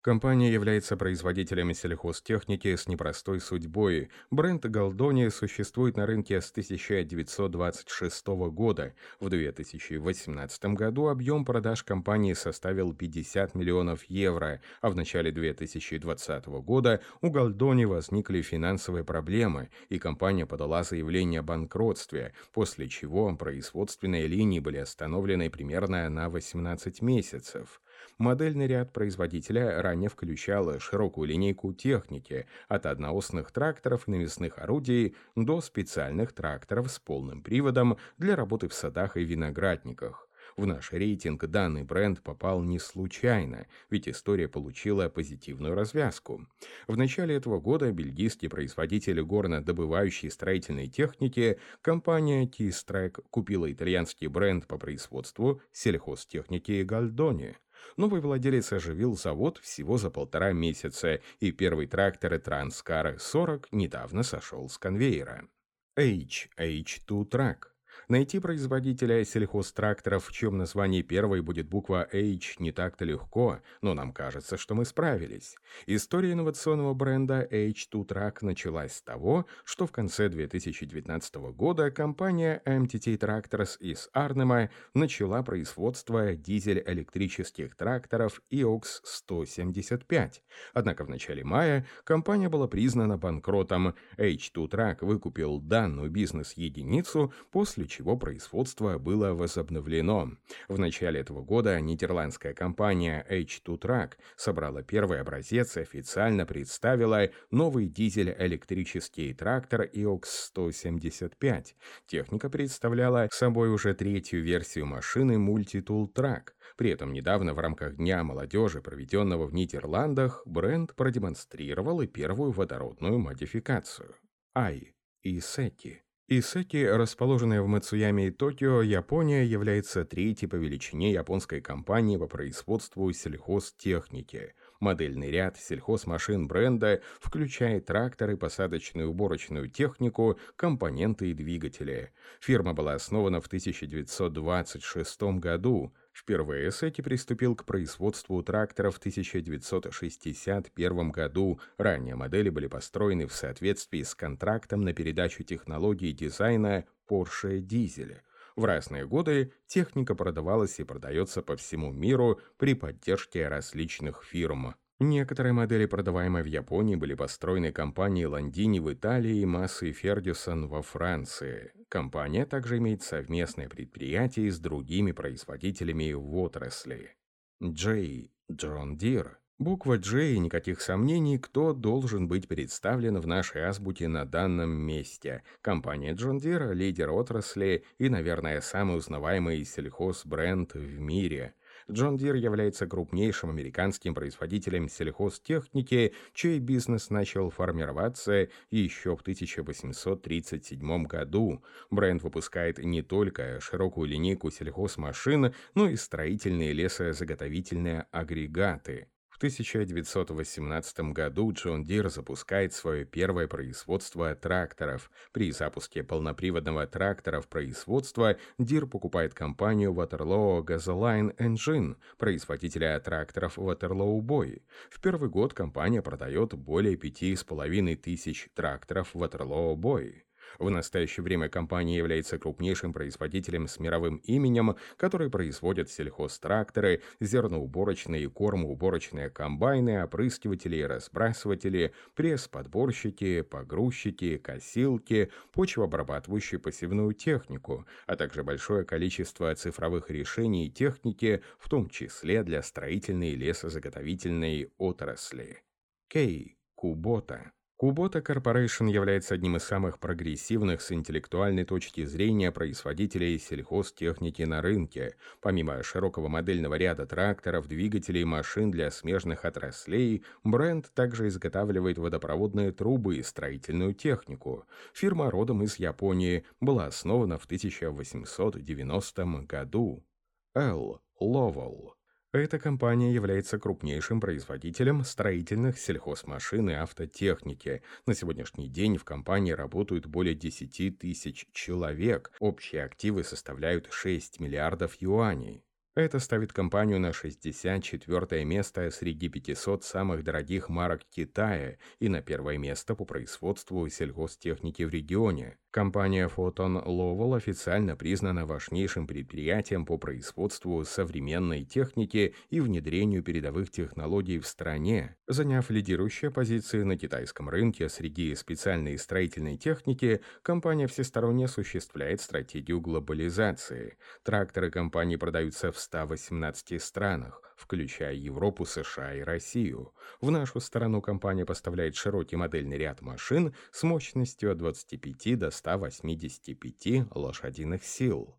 Компания 0.05 0.53
является 0.53 0.99
производителем 0.99 1.73
сельхозтехники 1.73 2.77
с 2.77 2.89
непростой 2.89 3.41
судьбой. 3.41 4.11
Бренд 4.31 4.67
Голдони 4.67 5.29
существует 5.29 5.97
на 5.97 6.05
рынке 6.05 6.43
с 6.43 6.51
1926 6.51 8.27
года. 8.53 8.93
В 9.19 9.31
2018 9.31 10.65
году 10.75 11.09
объем 11.09 11.47
продаж 11.47 11.83
компании 11.85 12.35
составил 12.35 12.93
50 12.93 13.55
миллионов 13.55 14.05
евро, 14.05 14.61
а 14.83 14.91
в 14.91 14.95
начале 14.95 15.33
2020 15.33 16.47
года 16.49 17.01
у 17.23 17.31
Голдони 17.31 17.87
возникли 17.87 18.43
финансовые 18.43 19.05
проблемы, 19.05 19.71
и 19.89 19.99
компания 19.99 20.45
подала 20.45 20.83
заявление 20.83 21.41
о 21.41 21.45
банкротстве, 21.45 22.35
после 22.53 22.91
чего 22.91 23.35
производственные 23.35 24.27
линии 24.27 24.61
были 24.61 24.77
остановлены 24.77 25.49
примерно 25.49 26.11
на 26.11 26.29
18 26.29 27.01
месяцев. 27.01 27.81
Модельный 28.19 28.69
ряд 28.69 28.93
производителя 28.93 29.83
ранее 29.83 30.09
включал 30.09 30.79
широкую 30.79 31.29
линейку 31.29 31.73
техники 31.73 32.47
от 32.69 32.87
одноосных 32.87 33.51
тракторов 33.51 34.07
и 34.07 34.13
навесных 34.13 34.59
орудий 34.59 35.17
до 35.35 35.61
специальных 35.61 36.33
тракторов 36.33 36.93
с 36.93 37.01
полным 37.01 37.43
приводом 37.43 37.99
для 38.17 38.37
работы 38.37 38.69
в 38.69 38.75
садах 38.75 39.17
и 39.17 39.25
виноградниках. 39.25 40.29
В 40.57 40.67
наш 40.67 40.93
рейтинг 40.93 41.45
данный 41.47 41.83
бренд 41.83 42.23
попал 42.23 42.63
не 42.63 42.79
случайно, 42.79 43.67
ведь 43.91 44.09
история 44.09 44.47
получила 44.47 45.09
позитивную 45.09 45.75
развязку. 45.75 46.47
В 46.87 46.97
начале 46.97 47.35
этого 47.35 47.59
года 47.59 47.91
бельгийский 47.91 48.49
производитель 48.49 49.21
горнодобывающей 49.23 50.31
строительной 50.31 50.87
техники 50.87 51.59
компания 51.83 52.47
T-Strike 52.47 53.25
купила 53.31 53.73
итальянский 53.73 54.29
бренд 54.29 54.69
по 54.69 54.79
производству 54.79 55.61
сельхозтехники 55.73 56.83
Гальдони. 56.83 57.57
Новый 57.97 58.21
владелец 58.21 58.73
оживил 58.73 59.17
завод 59.17 59.59
всего 59.59 59.99
за 59.99 60.11
полтора 60.11 60.53
месяца, 60.53 61.21
и 61.41 61.53
первый 61.53 61.87
трактор 61.87 62.39
Транскар 62.39 63.19
40 63.19 63.69
недавно 63.73 64.23
сошел 64.23 64.69
с 64.69 64.79
конвейера. 64.79 65.49
H2 65.97 67.29
Track 67.29 67.74
Найти 68.09 68.39
производителя 68.39 69.25
сельхозтракторов, 69.25 70.27
в 70.27 70.33
чем 70.33 70.59
названии 70.59 71.01
первой 71.01 71.41
будет 71.41 71.69
буква 71.69 72.07
H, 72.13 72.57
не 72.59 72.71
так-то 72.71 73.07
легко, 73.07 73.61
но 73.81 73.95
нам 73.95 74.13
кажется, 74.13 74.59
что 74.59 74.75
мы 74.75 74.85
справились. 74.85 75.57
История 75.87 76.33
инновационного 76.33 76.93
бренда 76.93 77.49
H2 77.51 78.07
Track 78.07 78.39
началась 78.43 78.97
с 78.97 79.03
того, 79.03 79.47
что 79.65 79.87
в 79.87 79.93
конце 79.93 80.29
2019 80.29 81.35
года 81.55 81.91
компания 81.91 82.61
MTT 82.67 83.17
Tractors 83.17 83.79
из 83.81 84.11
Арнема 84.13 84.69
начала 84.93 85.43
производство 85.43 86.35
дизель-электрических 86.35 87.75
тракторов 87.75 88.43
EOX 88.51 88.85
175. 89.03 90.43
Однако 90.75 91.05
в 91.05 91.09
начале 91.09 91.43
мая 91.43 91.87
компания 92.05 92.51
была 92.51 92.69
признана 92.69 93.17
банкротом. 93.17 93.95
H2 94.19 94.69
Track 94.69 94.99
выкупил 95.01 95.59
данную 95.59 96.11
бизнес-единицу, 96.11 97.33
после 97.51 97.87
чего 97.95 98.17
производство 98.17 98.99
было 98.99 99.35
возобновлено. 99.35 100.33
В 100.69 100.79
начале 100.81 101.21
этого 101.21 101.43
года 101.43 101.81
нидерландская 101.81 102.53
компания 102.53 103.25
H2 103.31 103.79
Track 103.79 104.15
собрала 104.37 104.83
первый 104.83 105.21
образец 105.21 105.77
и 105.77 105.83
официально 105.83 106.45
представила 106.45 107.31
новый 107.53 107.87
дизель-электрический 107.87 109.33
трактор 109.33 109.83
EOX 109.83 110.23
175. 110.25 111.77
Техника 112.07 112.51
представляла 112.51 113.29
собой 113.31 113.73
уже 113.73 113.95
третью 113.95 114.43
версию 114.43 114.87
машины 114.87 115.35
Multitool 115.35 116.13
Track. 116.13 116.49
При 116.77 116.91
этом 116.91 117.13
недавно 117.13 117.55
в 117.55 117.61
рамках 117.61 117.95
Дня 117.95 118.25
молодежи, 118.25 118.83
проведенного 118.83 119.47
в 119.47 119.55
Нидерландах, 119.55 120.43
бренд 120.47 120.97
продемонстрировал 120.97 122.01
и 122.01 122.09
первую 122.09 122.51
водородную 122.51 123.21
модификацию– 123.21 124.15
Ай 124.57 124.97
и 125.23 125.39
Секи. 125.39 126.03
Исеки, 126.27 126.83
расположенная 126.83 127.61
в 127.61 127.67
Мацуяме 127.67 128.29
и 128.29 128.31
Токио, 128.31 128.81
Япония 128.81 129.45
является 129.45 130.07
третьей 130.07 130.49
по 130.49 130.57
величине 130.57 131.13
японской 131.13 131.61
компанией 131.61 132.17
по 132.17 132.27
производству 132.27 133.13
сельхозтехники. 133.13 134.55
Модельный 134.81 135.31
ряд 135.31 135.59
сельхозмашин 135.59 136.49
бренда 136.49 137.03
включает 137.21 137.85
тракторы, 137.85 138.39
посадочную 138.39 139.11
уборочную 139.11 139.69
технику, 139.69 140.39
компоненты 140.57 141.31
и 141.31 141.35
двигатели. 141.35 142.11
Фирма 142.41 142.73
была 142.73 142.95
основана 142.95 143.43
в 143.43 143.47
1926 143.47 145.23
году. 145.41 145.93
Впервые 146.15 146.71
Сети 146.71 147.01
приступил 147.01 147.57
к 147.57 147.65
производству 147.65 148.41
тракторов 148.45 148.95
в 148.95 148.99
1961 148.99 151.11
году. 151.11 151.59
Ранее 151.77 152.15
модели 152.15 152.51
были 152.51 152.69
построены 152.69 153.27
в 153.27 153.35
соответствии 153.35 154.05
с 154.05 154.15
контрактом 154.15 154.83
на 154.83 154.93
передачу 154.93 155.43
технологии 155.43 156.13
дизайна 156.13 156.85
Porsche 157.11 157.59
Diesel. 157.59 158.19
В 158.55 158.65
разные 158.65 159.09
годы 159.09 159.53
техника 159.67 160.15
продавалась 160.15 160.79
и 160.79 160.85
продается 160.85 161.43
по 161.43 161.57
всему 161.57 161.91
миру 161.91 162.41
при 162.59 162.75
поддержке 162.75 163.49
различных 163.49 164.23
фирм. 164.23 164.77
Некоторые 165.01 165.53
модели, 165.53 165.87
продаваемые 165.87 166.45
в 166.45 166.47
Японии, 166.47 166.95
были 166.95 167.15
построены 167.15 167.73
компанией 167.73 168.27
Ландини 168.27 168.79
в 168.79 168.93
Италии 168.93 169.39
и 169.39 169.45
Массой 169.45 169.91
Фергюсон 169.91 170.69
во 170.69 170.83
Франции. 170.83 171.73
Компания 171.89 172.47
также 172.47 172.79
имеет 172.79 173.03
совместные 173.03 173.69
предприятия 173.69 174.49
с 174.51 174.61
другими 174.61 175.11
производителями 175.11 176.13
в 176.13 176.37
отрасли. 176.37 177.17
J. 177.61 178.29
John 178.51 178.97
Deere. 178.97 179.41
Буква 179.59 179.99
J 179.99 180.35
и 180.35 180.39
никаких 180.39 180.81
сомнений, 180.81 181.39
кто 181.39 181.73
должен 181.73 182.29
быть 182.29 182.47
представлен 182.47 183.19
в 183.19 183.27
нашей 183.27 183.63
азбуке 183.63 184.07
на 184.07 184.25
данном 184.25 184.71
месте. 184.71 185.43
Компания 185.61 186.13
John 186.15 186.39
Deere– 186.39 186.73
лидер 186.75 187.11
отрасли 187.11 187.85
и, 187.99 188.09
наверное, 188.09 188.61
самый 188.61 188.97
узнаваемый 188.97 189.65
сельхозбренд 189.65 190.75
в 190.75 191.01
мире– 191.01 191.55
John 191.91 192.17
Deere 192.17 192.35
является 192.35 192.87
крупнейшим 192.87 193.51
американским 193.51 194.15
производителем 194.15 194.89
сельхозтехники, 194.89 196.15
чей 196.33 196.59
бизнес 196.59 197.11
начал 197.11 197.51
формироваться 197.51 198.49
еще 198.71 199.17
в 199.17 199.21
1837 199.21 201.05
году. 201.05 201.63
Бренд 201.91 202.23
выпускает 202.23 202.79
не 202.79 203.03
только 203.03 203.61
широкую 203.61 204.09
линейку 204.09 204.51
сельхозмашин, 204.51 205.55
но 205.75 205.89
и 205.89 205.97
строительные 205.97 206.73
лесозаготовительные 206.73 208.07
агрегаты. 208.11 209.09
В 209.35 209.39
1918 209.39 211.13
году 211.13 211.51
Джон 211.51 211.85
Дир 211.85 212.09
запускает 212.09 212.73
свое 212.73 213.05
первое 213.05 213.49
производство 213.49 214.33
тракторов. 214.37 215.11
При 215.33 215.51
запуске 215.51 216.05
полноприводного 216.05 216.87
трактора 216.87 217.41
в 217.41 217.49
производство 217.49 218.37
Дир 218.59 218.87
покупает 218.87 219.35
компанию 219.35 219.93
Waterloo 219.93 220.63
Gasoline 220.63 221.37
Engine, 221.37 221.97
производителя 222.17 223.01
тракторов 223.01 223.59
Waterloo 223.59 224.21
Boy. 224.21 224.63
В 224.89 225.01
первый 225.01 225.29
год 225.29 225.53
компания 225.53 226.01
продает 226.01 226.55
более 226.55 226.95
5,5 226.95 227.97
тысяч 227.97 228.49
тракторов 228.55 229.17
Waterloo 229.17 229.75
Boy. 229.75 230.23
В 230.59 230.71
настоящее 230.71 231.25
время 231.25 231.49
компания 231.49 231.97
является 231.97 232.39
крупнейшим 232.39 232.93
производителем 232.93 233.69
с 233.69 233.79
мировым 233.79 234.17
именем, 234.19 234.77
который 234.97 235.31
производит 235.31 235.91
сельхозтракторы, 235.91 237.03
зерноуборочные 237.21 238.29
кормоуборочные 238.31 239.31
комбайны, 239.31 240.03
опрыскиватели 240.05 240.83
разбрасыватели, 240.83 241.93
пресс-подборщики, 242.15 243.43
погрузчики, 243.43 244.37
косилки, 244.39 245.31
почвообрабатывающую 245.53 246.61
посевную 246.61 247.13
технику, 247.15 247.87
а 248.07 248.17
также 248.17 248.43
большое 248.43 248.85
количество 248.85 249.55
цифровых 249.55 250.11
решений 250.11 250.67
и 250.67 250.71
техники, 250.71 251.43
в 251.59 251.69
том 251.69 251.89
числе 251.89 252.43
для 252.43 252.63
строительной 252.63 253.31
и 253.31 253.37
лесозаготовительной 253.37 254.73
отрасли. 254.79 255.63
Кей. 256.09 256.59
Кубота. 256.75 257.54
Kubota 257.77 258.23
Corporation 258.23 258.89
является 258.89 259.35
одним 259.35 259.57
из 259.57 259.65
самых 259.65 259.99
прогрессивных 259.99 260.81
с 260.81 260.93
интеллектуальной 260.93 261.65
точки 261.65 262.05
зрения 262.05 262.53
производителей 262.53 263.37
сельхозтехники 263.37 264.43
на 264.43 264.63
рынке. 264.63 265.17
Помимо 265.41 265.83
широкого 265.83 266.29
модельного 266.29 266.77
ряда 266.77 267.05
тракторов, 267.05 267.67
двигателей 267.67 268.23
и 268.23 268.25
машин 268.25 268.71
для 268.71 268.93
смежных 268.93 269.45
отраслей, 269.45 270.25
бренд 270.45 270.93
также 270.95 271.27
изготавливает 271.27 271.99
водопроводные 271.99 272.71
трубы 272.71 273.17
и 273.17 273.25
строительную 273.25 273.93
технику. 273.93 274.67
Фирма 274.93 275.29
родом 275.29 275.65
из 275.65 275.77
Японии 275.77 276.45
была 276.61 276.87
основана 276.87 277.39
в 277.39 277.45
1890 277.47 279.25
году. 279.47 280.07
L. 280.55 281.01
Lovell 281.21 281.95
эта 282.39 282.59
компания 282.59 283.13
является 283.13 283.59
крупнейшим 283.59 284.21
производителем 284.21 285.05
строительных 285.05 285.79
сельхозмашин 285.79 286.71
и 286.71 286.73
автотехники. 286.73 287.83
На 288.07 288.15
сегодняшний 288.15 288.69
день 288.69 288.97
в 288.97 289.05
компании 289.05 289.53
работают 289.53 290.07
более 290.07 290.35
10 290.35 290.99
тысяч 290.99 291.47
человек. 291.53 292.33
Общие 292.41 292.83
активы 292.83 293.23
составляют 293.23 293.89
6 293.91 294.41
миллиардов 294.41 294.97
юаней. 295.01 295.65
Это 295.95 296.19
ставит 296.19 296.53
компанию 296.53 296.99
на 296.99 297.13
64 297.13 298.45
место 298.45 298.91
среди 298.91 299.29
500 299.29 299.85
самых 299.85 300.25
дорогих 300.25 300.69
марок 300.69 301.05
Китая 301.05 301.79
и 302.01 302.09
на 302.09 302.21
первое 302.21 302.59
место 302.59 302.97
по 302.97 303.05
производству 303.05 303.89
сельхозтехники 303.89 304.83
в 304.83 304.91
регионе. 304.91 305.57
Компания 305.75 306.29
Photon 306.29 306.85
Lowell 306.87 307.37
официально 307.37 307.97
признана 307.97 308.47
важнейшим 308.47 309.09
предприятием 309.09 309.85
по 309.85 309.99
производству 309.99 310.85
современной 310.85 311.65
техники 311.65 312.37
и 312.49 312.61
внедрению 312.61 313.25
передовых 313.25 313.73
технологий 313.73 314.39
в 314.39 314.47
стране. 314.47 315.17
Заняв 315.27 315.71
лидирующие 315.71 316.31
позиции 316.31 316.85
на 316.85 316.97
китайском 316.97 317.49
рынке 317.49 317.89
среди 317.89 318.37
специальной 318.37 318.97
строительной 318.97 319.57
техники, 319.57 320.21
компания 320.43 320.87
всесторонне 320.87 321.47
осуществляет 321.47 322.21
стратегию 322.21 322.81
глобализации. 322.81 323.97
Тракторы 324.23 324.71
компании 324.71 325.17
продаются 325.17 325.73
в 325.73 325.79
118 325.81 326.81
странах, 326.81 327.43
включая 327.57 328.15
Европу, 328.15 328.65
США 328.65 329.15
и 329.15 329.21
Россию. 329.21 329.95
В 330.21 330.31
нашу 330.31 330.61
сторону 330.61 331.01
компания 331.01 331.45
поставляет 331.45 331.97
широкий 331.97 332.37
модельный 332.37 332.79
ряд 332.79 333.01
машин 333.01 333.55
с 333.71 333.83
мощностью 333.83 334.53
от 334.53 334.59
25 334.59 335.39
до 335.39 335.51
185 335.51 337.07
лошадиных 337.15 337.85
сил. 337.85 338.39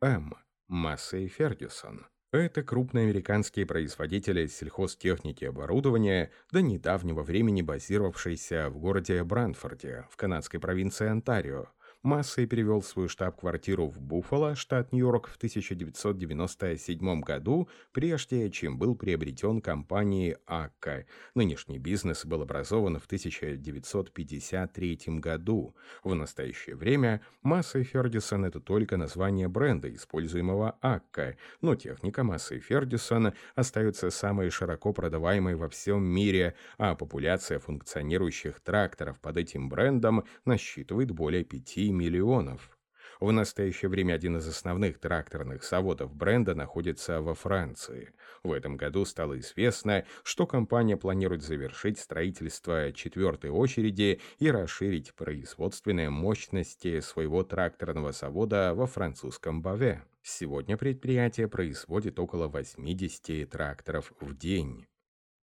М. 0.00 0.34
Массей 0.68 1.28
Фергюсон. 1.28 2.06
Это 2.32 2.62
крупные 2.62 3.04
американские 3.04 3.66
производители 3.66 4.46
сельхозтехники 4.46 5.44
и 5.44 5.46
оборудования, 5.46 6.32
до 6.50 6.60
недавнего 6.60 7.22
времени 7.22 7.62
базировавшиеся 7.62 8.68
в 8.68 8.78
городе 8.78 9.22
Бранфорде, 9.22 10.06
в 10.10 10.16
канадской 10.16 10.58
провинции 10.58 11.06
Онтарио. 11.06 11.68
Массей 12.06 12.46
перевел 12.46 12.82
свою 12.82 13.08
штаб-квартиру 13.08 13.88
в 13.88 14.00
Буффало, 14.00 14.54
штат 14.54 14.92
Нью-Йорк, 14.92 15.26
в 15.26 15.34
1997 15.38 17.20
году, 17.20 17.68
прежде 17.90 18.48
чем 18.48 18.78
был 18.78 18.94
приобретен 18.94 19.60
компанией 19.60 20.36
Акка. 20.46 21.04
Нынешний 21.34 21.80
бизнес 21.80 22.24
был 22.24 22.42
образован 22.42 23.00
в 23.00 23.06
1953 23.06 24.98
году. 25.18 25.74
В 26.04 26.14
настоящее 26.14 26.76
время 26.76 27.22
Массей 27.42 27.82
Фердисон– 27.82 28.44
это 28.46 28.60
только 28.60 28.96
название 28.96 29.48
бренда, 29.48 29.92
используемого 29.92 30.78
Акка, 30.80 31.36
но 31.60 31.74
техника 31.74 32.22
Массей 32.22 32.60
Фердисон 32.60 33.32
остается 33.56 34.10
самой 34.10 34.50
широко 34.50 34.92
продаваемой 34.92 35.56
во 35.56 35.68
всем 35.68 36.04
мире, 36.04 36.54
а 36.78 36.94
популяция 36.94 37.58
функционирующих 37.58 38.60
тракторов 38.60 39.18
под 39.18 39.38
этим 39.38 39.68
брендом 39.68 40.22
насчитывает 40.44 41.10
более 41.10 41.42
5 41.42 41.95
миллионов. 41.96 42.76
В 43.18 43.32
настоящее 43.32 43.88
время 43.88 44.12
один 44.14 44.36
из 44.36 44.46
основных 44.46 44.98
тракторных 44.98 45.64
заводов 45.64 46.14
бренда 46.14 46.54
находится 46.54 47.22
во 47.22 47.34
Франции. 47.34 48.12
В 48.42 48.52
этом 48.52 48.76
году 48.76 49.06
стало 49.06 49.38
известно, 49.38 50.04
что 50.22 50.46
компания 50.46 50.98
планирует 50.98 51.42
завершить 51.42 51.98
строительство 51.98 52.92
четвертой 52.92 53.50
очереди 53.50 54.20
и 54.38 54.50
расширить 54.50 55.14
производственные 55.14 56.10
мощности 56.10 57.00
своего 57.00 57.42
тракторного 57.42 58.12
завода 58.12 58.74
во 58.74 58.86
французском 58.86 59.62
Баве. 59.62 60.04
Сегодня 60.22 60.76
предприятие 60.76 61.48
производит 61.48 62.18
около 62.18 62.48
80 62.48 63.48
тракторов 63.48 64.12
в 64.20 64.36
день. 64.36 64.86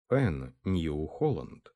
Пен, 0.09 0.53
Нью-Холланд. 0.65 1.71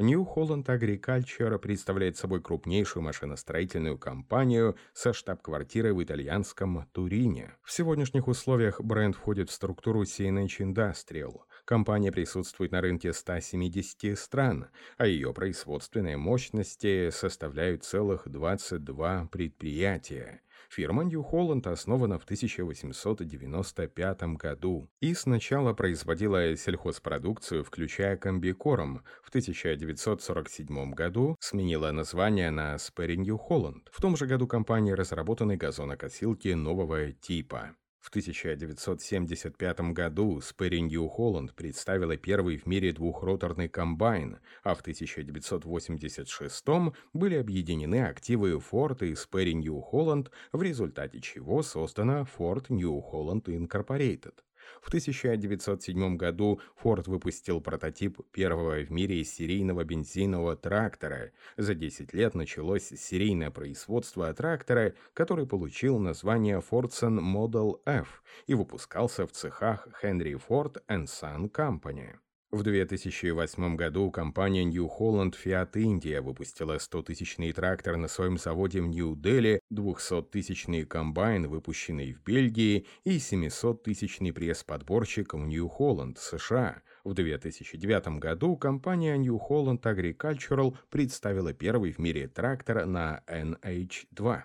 New 0.00 0.24
Holland 0.24 0.66
Agriculture 0.66 1.58
представляет 1.58 2.16
собой 2.16 2.40
крупнейшую 2.40 3.02
машиностроительную 3.02 3.98
компанию 3.98 4.76
со 4.92 5.12
штаб-квартирой 5.12 5.92
в 5.92 6.00
итальянском 6.00 6.86
Турине. 6.92 7.56
В 7.64 7.72
сегодняшних 7.72 8.28
условиях 8.28 8.80
бренд 8.80 9.16
входит 9.16 9.50
в 9.50 9.52
структуру 9.52 10.04
CNH 10.04 10.60
Industrial. 10.60 11.40
Компания 11.68 12.10
присутствует 12.10 12.72
на 12.72 12.80
рынке 12.80 13.12
170 13.12 14.18
стран, 14.18 14.68
а 14.96 15.06
ее 15.06 15.34
производственные 15.34 16.16
мощности 16.16 17.10
составляют 17.10 17.84
целых 17.84 18.26
22 18.26 19.28
предприятия. 19.30 20.40
Фирма 20.70 21.04
New 21.04 21.20
Holland 21.20 21.68
основана 21.68 22.18
в 22.18 22.24
1895 22.24 24.22
году 24.38 24.88
и 25.00 25.12
сначала 25.12 25.74
производила 25.74 26.56
сельхозпродукцию, 26.56 27.64
включая 27.64 28.16
комбикорм. 28.16 29.02
В 29.22 29.28
1947 29.28 30.92
году 30.92 31.36
сменила 31.38 31.90
название 31.90 32.50
на 32.50 32.76
Sperry 32.76 33.16
New 33.16 33.38
Holland. 33.46 33.88
В 33.92 34.00
том 34.00 34.16
же 34.16 34.24
году 34.24 34.46
компания 34.46 34.94
разработаны 34.94 35.58
газонокосилки 35.58 36.48
нового 36.48 37.12
типа. 37.12 37.76
В 38.00 38.10
1975 38.10 39.80
году 39.92 40.38
Sperry 40.38 40.80
New 40.80 41.10
Holland 41.18 41.52
представила 41.54 42.16
первый 42.16 42.56
в 42.56 42.66
мире 42.66 42.92
двухроторный 42.92 43.68
комбайн, 43.68 44.38
а 44.62 44.74
в 44.74 44.80
1986 44.80 46.64
были 47.12 47.34
объединены 47.36 48.04
активы 48.06 48.52
Ford 48.52 49.04
и 49.04 49.12
Sperry 49.12 49.52
New 49.52 49.82
Holland, 49.92 50.30
в 50.52 50.62
результате 50.62 51.20
чего 51.20 51.62
создана 51.62 52.22
Ford 52.22 52.66
New 52.68 53.02
Holland 53.12 53.44
Incorporated. 53.44 54.34
В 54.82 54.88
1907 54.88 56.16
году 56.16 56.60
Ford 56.82 57.08
выпустил 57.08 57.60
прототип 57.60 58.20
первого 58.32 58.84
в 58.84 58.90
мире 58.90 59.24
серийного 59.24 59.84
бензинового 59.84 60.56
трактора. 60.56 61.32
За 61.56 61.74
10 61.74 62.12
лет 62.12 62.34
началось 62.34 62.88
серийное 62.88 63.50
производство 63.50 64.32
трактора, 64.34 64.94
который 65.14 65.46
получил 65.46 65.98
название 65.98 66.60
Fordson 66.60 67.18
Model 67.20 67.80
F 67.86 68.22
и 68.46 68.54
выпускался 68.54 69.26
в 69.26 69.32
цехах 69.32 69.88
Henry 70.02 70.40
Ford 70.48 70.82
Son 70.88 71.50
Company. 71.50 72.16
В 72.50 72.62
2008 72.62 73.76
году 73.76 74.10
компания 74.10 74.64
New 74.64 74.86
Holland 74.86 75.34
Fiat 75.44 75.72
India 75.72 76.22
выпустила 76.22 76.76
100-тысячный 76.76 77.52
трактор 77.52 77.98
на 77.98 78.08
своем 78.08 78.38
заводе 78.38 78.80
в 78.80 78.86
Нью-Дели, 78.86 79.60
200-тысячный 79.70 80.86
комбайн, 80.86 81.46
выпущенный 81.46 82.14
в 82.14 82.22
Бельгии, 82.22 82.86
и 83.04 83.18
700-тысячный 83.18 84.32
пресс-подборщик 84.32 85.34
в 85.34 85.46
Holland, 85.78 86.16
США. 86.18 86.80
В 87.04 87.12
2009 87.12 88.18
году 88.18 88.56
компания 88.56 89.18
New 89.18 89.38
Holland 89.38 89.82
Agricultural 89.82 90.74
представила 90.88 91.52
первый 91.52 91.92
в 91.92 91.98
мире 91.98 92.28
трактор 92.28 92.86
на 92.86 93.22
NH2. 93.26 94.42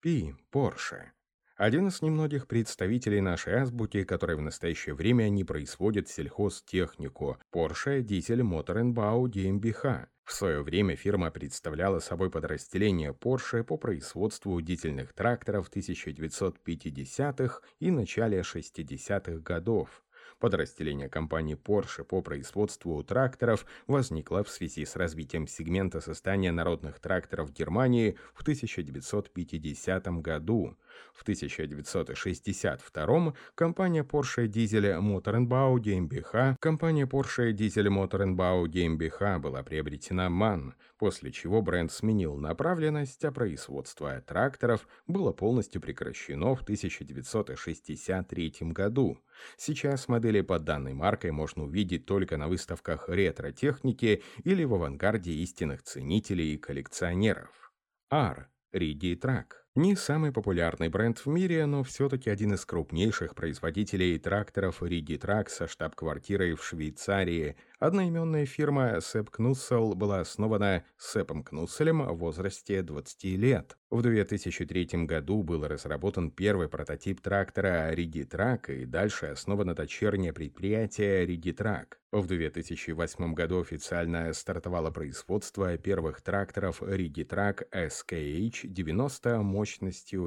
P. 0.00 0.34
Porsche. 0.52 1.12
Один 1.56 1.86
из 1.86 2.02
немногих 2.02 2.48
представителей 2.48 3.20
нашей 3.20 3.54
азбуки, 3.54 4.02
который 4.02 4.34
в 4.34 4.40
настоящее 4.40 4.96
время 4.96 5.28
не 5.28 5.44
производит 5.44 6.08
сельхозтехнику– 6.08 7.38
Porsche 7.54 8.02
Diesel 8.02 8.40
Motorenbau 8.40 9.26
GmbH. 9.26 10.08
В 10.24 10.32
свое 10.32 10.62
время 10.64 10.96
фирма 10.96 11.30
представляла 11.30 12.00
собой 12.00 12.28
подразделение 12.32 13.12
Porsche 13.12 13.62
по 13.62 13.76
производству 13.76 14.60
дизельных 14.60 15.12
тракторов 15.12 15.70
1950-х 15.70 17.60
и 17.78 17.90
начале 17.92 18.40
60-х 18.40 19.38
годов. 19.38 20.03
Подразделение 20.44 21.08
компании 21.08 21.56
Porsche 21.56 22.04
по 22.04 22.20
производству 22.20 23.02
тракторов 23.02 23.64
возникло 23.86 24.44
в 24.44 24.50
связи 24.50 24.84
с 24.84 24.94
развитием 24.94 25.46
сегмента 25.46 26.02
создания 26.02 26.52
народных 26.52 27.00
тракторов 27.00 27.50
Германии 27.50 28.18
в 28.34 28.42
1950 28.42 30.06
году. 30.20 30.76
В 31.14 31.22
1962 31.22 33.34
компания 33.54 34.02
Porsche 34.02 34.46
Diesel 34.46 35.00
Motorenbau 35.00 35.78
GmbH, 35.78 36.56
компания 36.60 37.06
Porsche 37.06 37.52
Diesel 37.52 37.88
Motorenbau 37.88 38.66
GmbH 38.66 39.38
была 39.38 39.62
приобретена 39.62 40.28
MAN, 40.28 40.74
после 40.98 41.32
чего 41.32 41.62
бренд 41.62 41.90
сменил 41.90 42.36
направленность, 42.36 43.24
а 43.24 43.32
производство 43.32 44.20
тракторов 44.20 44.86
было 45.06 45.32
полностью 45.32 45.80
прекращено 45.80 46.54
в 46.54 46.60
1963 46.62 48.54
году. 48.60 49.18
Сейчас 49.56 50.06
модели 50.34 50.40
под 50.40 50.64
данной 50.64 50.94
маркой 50.94 51.30
можно 51.30 51.64
увидеть 51.64 52.06
только 52.06 52.36
на 52.36 52.48
выставках 52.48 53.08
ретро-техники 53.08 54.22
или 54.44 54.64
в 54.64 54.74
авангарде 54.74 55.32
истинных 55.32 55.82
ценителей 55.82 56.54
и 56.54 56.58
коллекционеров. 56.58 57.72
R. 58.10 58.48
Риди 58.72 59.14
Трак. 59.14 59.63
Не 59.76 59.96
самый 59.96 60.30
популярный 60.30 60.88
бренд 60.88 61.18
в 61.18 61.26
мире, 61.26 61.66
но 61.66 61.82
все-таки 61.82 62.30
один 62.30 62.54
из 62.54 62.64
крупнейших 62.64 63.34
производителей 63.34 64.16
тракторов 64.20 64.84
Риди 64.84 65.18
Трак 65.18 65.50
со 65.50 65.66
штаб-квартирой 65.66 66.54
в 66.54 66.64
Швейцарии, 66.64 67.56
Одноименная 67.84 68.46
фирма 68.46 68.98
Сэп 68.98 69.28
Кнуссел 69.28 69.94
была 69.94 70.20
основана 70.20 70.84
Сэпом 70.96 71.42
Кнусселем 71.42 72.00
в 72.02 72.16
возрасте 72.16 72.80
20 72.80 73.24
лет. 73.36 73.76
В 73.90 74.00
2003 74.00 75.04
году 75.04 75.42
был 75.42 75.66
разработан 75.66 76.30
первый 76.30 76.70
прототип 76.70 77.20
трактора 77.20 77.90
Риги-Трак 77.90 78.70
и 78.70 78.86
дальше 78.86 79.26
основано 79.26 79.74
дочернее 79.74 80.32
предприятие 80.32 81.26
Риги-Трак. 81.26 82.00
В 82.10 82.26
2008 82.26 83.34
году 83.34 83.60
официально 83.60 84.32
стартовало 84.32 84.90
производство 84.90 85.76
первых 85.76 86.22
тракторов 86.22 86.80
Риги-Трак 86.80 87.64
SKH-90 87.70 89.42
мощностью 89.42 89.63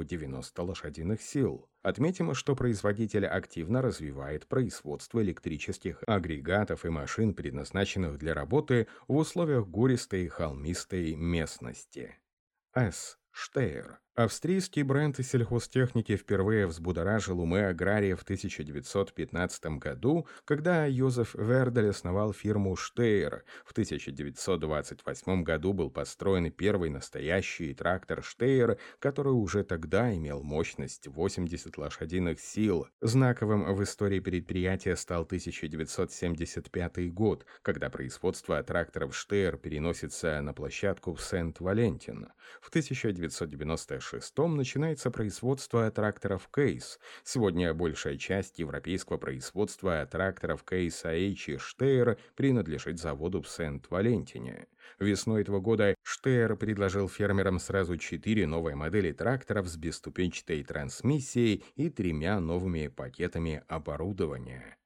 90 0.03 0.63
лошадиных 0.63 1.21
сил. 1.21 1.69
Отметим, 1.81 2.33
что 2.33 2.55
производитель 2.55 3.25
активно 3.25 3.81
развивает 3.81 4.47
производство 4.47 5.21
электрических 5.21 6.03
агрегатов 6.07 6.85
и 6.85 6.89
машин, 6.89 7.33
предназначенных 7.33 8.17
для 8.17 8.33
работы 8.33 8.87
в 9.07 9.15
условиях 9.15 9.67
гористой 9.67 10.27
холмистой 10.27 11.15
местности. 11.15 12.17
С. 12.73 13.17
Штейр 13.31 13.99
Австрийский 14.17 14.81
бренд 14.81 15.23
сельхозтехники 15.23 16.15
впервые 16.17 16.65
взбудоражил 16.65 17.39
умы 17.39 17.67
аграриев 17.67 18.21
в 18.21 18.23
1915 18.23 19.77
году, 19.77 20.25
когда 20.43 20.87
Йозеф 20.87 21.35
Вердель 21.35 21.91
основал 21.91 22.33
фирму 22.33 22.75
«Штейр». 22.75 23.43
В 23.63 23.73
1928 23.73 25.43
году 25.43 25.73
был 25.73 25.91
построен 25.91 26.51
первый 26.51 26.89
настоящий 26.89 27.75
трактор 27.75 28.23
«Штейр», 28.23 28.79
который 28.97 29.33
уже 29.33 29.63
тогда 29.63 30.11
имел 30.11 30.41
мощность 30.41 31.07
80 31.07 31.77
лошадиных 31.77 32.39
сил. 32.39 32.87
Знаковым 33.01 33.71
в 33.75 33.83
истории 33.83 34.19
предприятия 34.19 34.95
стал 34.95 35.25
1975 35.25 37.13
год, 37.13 37.45
когда 37.61 37.91
производство 37.91 38.63
тракторов 38.63 39.15
«Штейр» 39.15 39.57
переносится 39.57 40.41
на 40.41 40.55
площадку 40.55 41.13
в 41.13 41.21
Сент-Валентин. 41.21 42.29
В 42.61 42.69
1996 42.69 44.06
1996 44.07 44.55
начинается 44.55 45.11
производство 45.11 45.89
тракторов 45.91 46.49
Кейс. 46.53 46.99
Сегодня 47.23 47.73
большая 47.73 48.17
часть 48.17 48.59
европейского 48.59 49.17
производства 49.17 50.05
тракторов 50.05 50.63
Кейс 50.63 51.03
AH 51.03 51.55
и 51.55 51.57
Штейр 51.57 52.17
принадлежит 52.35 52.99
заводу 52.99 53.41
в 53.41 53.49
Сент-Валентине. 53.49 54.67
Весной 54.99 55.41
этого 55.41 55.59
года 55.59 55.95
Штейр 56.03 56.55
предложил 56.55 57.09
фермерам 57.09 57.59
сразу 57.59 57.97
четыре 57.97 58.47
новые 58.47 58.75
модели 58.75 59.11
тракторов 59.11 59.67
с 59.67 59.75
бесступенчатой 59.75 60.63
трансмиссией 60.63 61.65
и 61.75 61.89
тремя 61.89 62.39
новыми 62.39 62.87
пакетами 62.87 63.63
оборудования. 63.67 64.77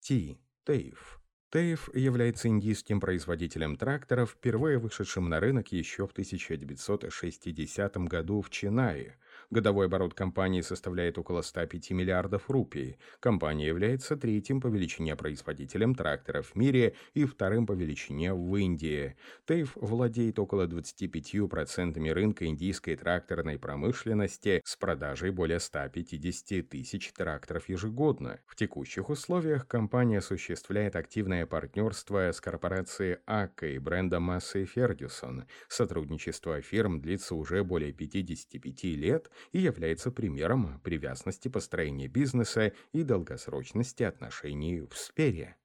T. 0.00 0.38
Тейф. 0.64 1.20
Тейф 1.56 1.88
является 1.94 2.48
индийским 2.48 3.00
производителем 3.00 3.78
тракторов, 3.78 4.32
впервые 4.32 4.76
вышедшим 4.76 5.30
на 5.30 5.40
рынок 5.40 5.72
еще 5.72 6.06
в 6.06 6.10
1960 6.10 7.96
году 7.96 8.42
в 8.42 8.50
Чинае. 8.50 9.16
Годовой 9.50 9.86
оборот 9.86 10.12
компании 10.12 10.60
составляет 10.60 11.18
около 11.18 11.40
105 11.40 11.90
миллиардов 11.92 12.50
рупий. 12.50 12.98
Компания 13.20 13.68
является 13.68 14.16
третьим 14.16 14.60
по 14.60 14.66
величине 14.66 15.14
производителем 15.14 15.94
тракторов 15.94 16.48
в 16.48 16.56
мире 16.56 16.96
и 17.14 17.24
вторым 17.24 17.64
по 17.64 17.72
величине 17.72 18.34
в 18.34 18.56
Индии. 18.56 19.16
Тейф 19.46 19.76
владеет 19.76 20.40
около 20.40 20.66
25% 20.66 22.12
рынка 22.12 22.46
индийской 22.46 22.96
тракторной 22.96 23.56
промышленности 23.58 24.62
с 24.64 24.76
продажей 24.76 25.30
более 25.30 25.60
150 25.60 26.68
тысяч 26.68 27.12
тракторов 27.12 27.68
ежегодно. 27.68 28.40
В 28.46 28.56
текущих 28.56 29.10
условиях 29.10 29.68
компания 29.68 30.18
осуществляет 30.18 30.96
активное 30.96 31.46
партнерство 31.46 32.32
с 32.32 32.40
корпорацией 32.40 33.18
АККО 33.26 33.68
и 33.68 33.78
брендом 33.78 34.32
Massey 34.32 34.68
Ferguson. 34.72 35.44
Сотрудничество 35.68 36.60
фирм 36.60 37.00
длится 37.00 37.36
уже 37.36 37.62
более 37.62 37.92
55 37.92 38.84
лет 38.84 39.30
и 39.52 39.58
является 39.58 40.10
примером 40.10 40.80
привязанности 40.80 41.48
построения 41.48 42.08
бизнеса 42.08 42.72
и 42.92 43.02
долгосрочности 43.02 44.02
отношений 44.02 44.80
в 44.80 44.96
сфере. 44.96 45.56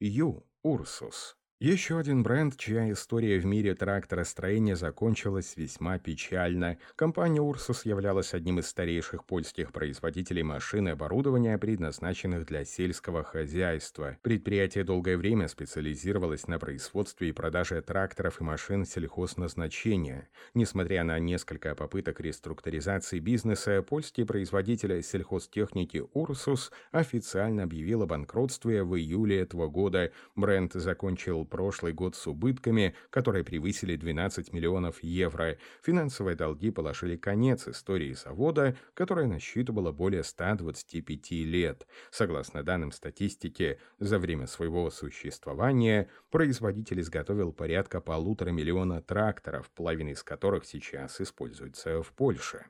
Ю. 0.00 0.46
Урсус 0.62 1.36
еще 1.64 1.98
один 1.98 2.22
бренд, 2.22 2.58
чья 2.58 2.92
история 2.92 3.38
в 3.38 3.46
мире 3.46 3.74
тракторостроения 3.74 4.76
закончилась 4.76 5.54
весьма 5.56 5.98
печально. 5.98 6.76
Компания 6.94 7.40
Ursus 7.40 7.88
являлась 7.88 8.34
одним 8.34 8.58
из 8.58 8.66
старейших 8.66 9.24
польских 9.24 9.72
производителей 9.72 10.42
машин 10.42 10.88
и 10.88 10.90
оборудования, 10.90 11.56
предназначенных 11.56 12.44
для 12.44 12.66
сельского 12.66 13.24
хозяйства. 13.24 14.18
Предприятие 14.20 14.84
долгое 14.84 15.16
время 15.16 15.48
специализировалось 15.48 16.48
на 16.48 16.58
производстве 16.58 17.30
и 17.30 17.32
продаже 17.32 17.80
тракторов 17.80 18.42
и 18.42 18.44
машин 18.44 18.84
сельхозназначения. 18.84 20.28
Несмотря 20.52 21.02
на 21.02 21.18
несколько 21.18 21.74
попыток 21.74 22.20
реструктуризации 22.20 23.20
бизнеса, 23.20 23.80
польский 23.80 24.26
производитель 24.26 25.02
сельхозтехники 25.02 26.04
Ursus 26.14 26.70
официально 26.92 27.62
объявил 27.62 28.02
о 28.02 28.06
банкротстве 28.06 28.82
в 28.82 28.98
июле 28.98 29.40
этого 29.40 29.68
года. 29.68 30.12
Бренд 30.36 30.74
закончил 30.74 31.46
прошлый 31.54 31.92
год 31.92 32.16
с 32.16 32.26
убытками, 32.26 32.96
которые 33.10 33.44
превысили 33.44 33.94
12 33.94 34.52
миллионов 34.52 35.00
евро. 35.04 35.56
Финансовые 35.84 36.34
долги 36.34 36.72
положили 36.72 37.16
конец 37.16 37.68
истории 37.68 38.12
завода, 38.12 38.76
которая 38.92 39.28
насчитывала 39.28 39.92
более 39.92 40.24
125 40.24 41.30
лет. 41.30 41.86
Согласно 42.10 42.64
данным 42.64 42.90
статистики, 42.90 43.78
за 44.00 44.18
время 44.18 44.48
своего 44.48 44.90
существования 44.90 46.10
производитель 46.30 47.00
изготовил 47.00 47.52
порядка 47.52 48.00
полутора 48.00 48.50
миллиона 48.50 49.00
тракторов, 49.00 49.70
половина 49.70 50.08
из 50.08 50.24
которых 50.24 50.64
сейчас 50.64 51.20
используется 51.20 52.02
в 52.02 52.12
Польше. 52.14 52.66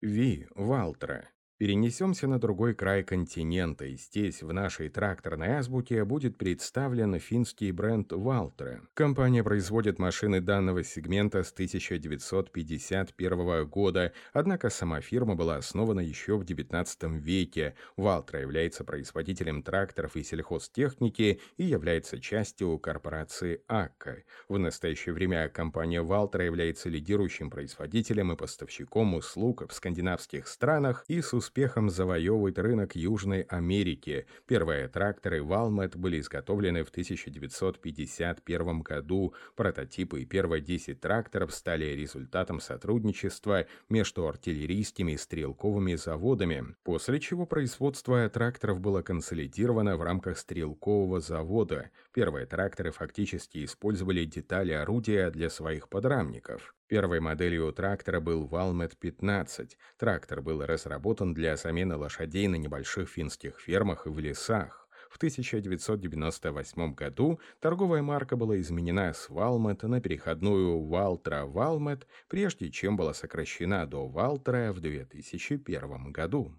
Ви 0.00 0.48
Валтра 0.56 1.28
Перенесемся 1.58 2.28
на 2.28 2.38
другой 2.38 2.74
край 2.74 3.02
континента, 3.02 3.86
и 3.86 3.96
здесь, 3.96 4.42
в 4.42 4.52
нашей 4.52 4.90
тракторной 4.90 5.52
азбуке, 5.52 6.04
будет 6.04 6.36
представлен 6.36 7.18
финский 7.18 7.72
бренд 7.72 8.12
Valtra. 8.12 8.82
Компания 8.92 9.42
производит 9.42 9.98
машины 9.98 10.42
данного 10.42 10.84
сегмента 10.84 11.42
с 11.42 11.52
1951 11.52 13.66
года, 13.68 14.12
однако 14.34 14.68
сама 14.68 15.00
фирма 15.00 15.34
была 15.34 15.56
основана 15.56 16.00
еще 16.00 16.36
в 16.36 16.42
XIX 16.42 17.18
веке. 17.18 17.74
Valtra 17.96 18.42
является 18.42 18.84
производителем 18.84 19.62
тракторов 19.62 20.14
и 20.16 20.22
сельхозтехники 20.22 21.40
и 21.56 21.64
является 21.64 22.20
частью 22.20 22.78
корпорации 22.78 23.62
АККО. 23.66 24.24
В 24.50 24.58
настоящее 24.58 25.14
время 25.14 25.48
компания 25.48 26.02
Valtra 26.02 26.44
является 26.44 26.90
лидирующим 26.90 27.48
производителем 27.48 28.32
и 28.32 28.36
поставщиком 28.36 29.14
услуг 29.14 29.64
в 29.66 29.72
скандинавских 29.72 30.48
странах 30.48 31.06
и 31.08 31.22
с 31.22 31.32
успехом 31.46 31.90
завоевывает 31.90 32.58
рынок 32.58 32.96
Южной 32.96 33.42
Америки. 33.42 34.26
Первые 34.46 34.88
тракторы 34.88 35.38
Walmart 35.38 35.96
были 35.96 36.18
изготовлены 36.18 36.82
в 36.82 36.88
1951 36.88 38.80
году. 38.80 39.32
Прототипы 39.54 40.22
и 40.22 40.24
первые 40.24 40.60
10 40.60 41.00
тракторов 41.00 41.54
стали 41.54 41.84
результатом 41.84 42.58
сотрудничества 42.60 43.66
между 43.88 44.26
артиллерийскими 44.26 45.12
и 45.12 45.16
стрелковыми 45.16 45.94
заводами, 45.94 46.74
после 46.82 47.20
чего 47.20 47.46
производство 47.46 48.28
тракторов 48.28 48.80
было 48.80 49.02
консолидировано 49.02 49.96
в 49.96 50.02
рамках 50.02 50.38
стрелкового 50.38 51.20
завода. 51.20 51.90
Первые 52.12 52.46
тракторы 52.46 52.90
фактически 52.90 53.64
использовали 53.64 54.24
детали 54.24 54.72
орудия 54.72 55.30
для 55.30 55.48
своих 55.48 55.88
подрамников. 55.88 56.75
Первой 56.88 57.18
моделью 57.18 57.72
трактора 57.72 58.20
был 58.20 58.46
Valmet 58.46 58.96
15. 58.96 59.76
Трактор 59.98 60.40
был 60.40 60.64
разработан 60.64 61.34
для 61.34 61.56
замены 61.56 61.96
лошадей 61.96 62.46
на 62.46 62.54
небольших 62.54 63.08
финских 63.08 63.58
фермах 63.58 64.06
и 64.06 64.10
в 64.10 64.18
лесах. 64.20 64.88
В 65.10 65.16
1998 65.16 66.94
году 66.94 67.40
торговая 67.58 68.02
марка 68.02 68.36
была 68.36 68.60
изменена 68.60 69.12
с 69.12 69.28
Valmet 69.28 69.84
на 69.86 70.00
переходную 70.00 70.78
Valtra 70.88 71.50
Valmet, 71.50 72.04
прежде 72.28 72.70
чем 72.70 72.96
была 72.96 73.14
сокращена 73.14 73.86
до 73.86 74.08
Valtra 74.08 74.70
в 74.72 74.80
2001 74.80 76.12
году. 76.12 76.54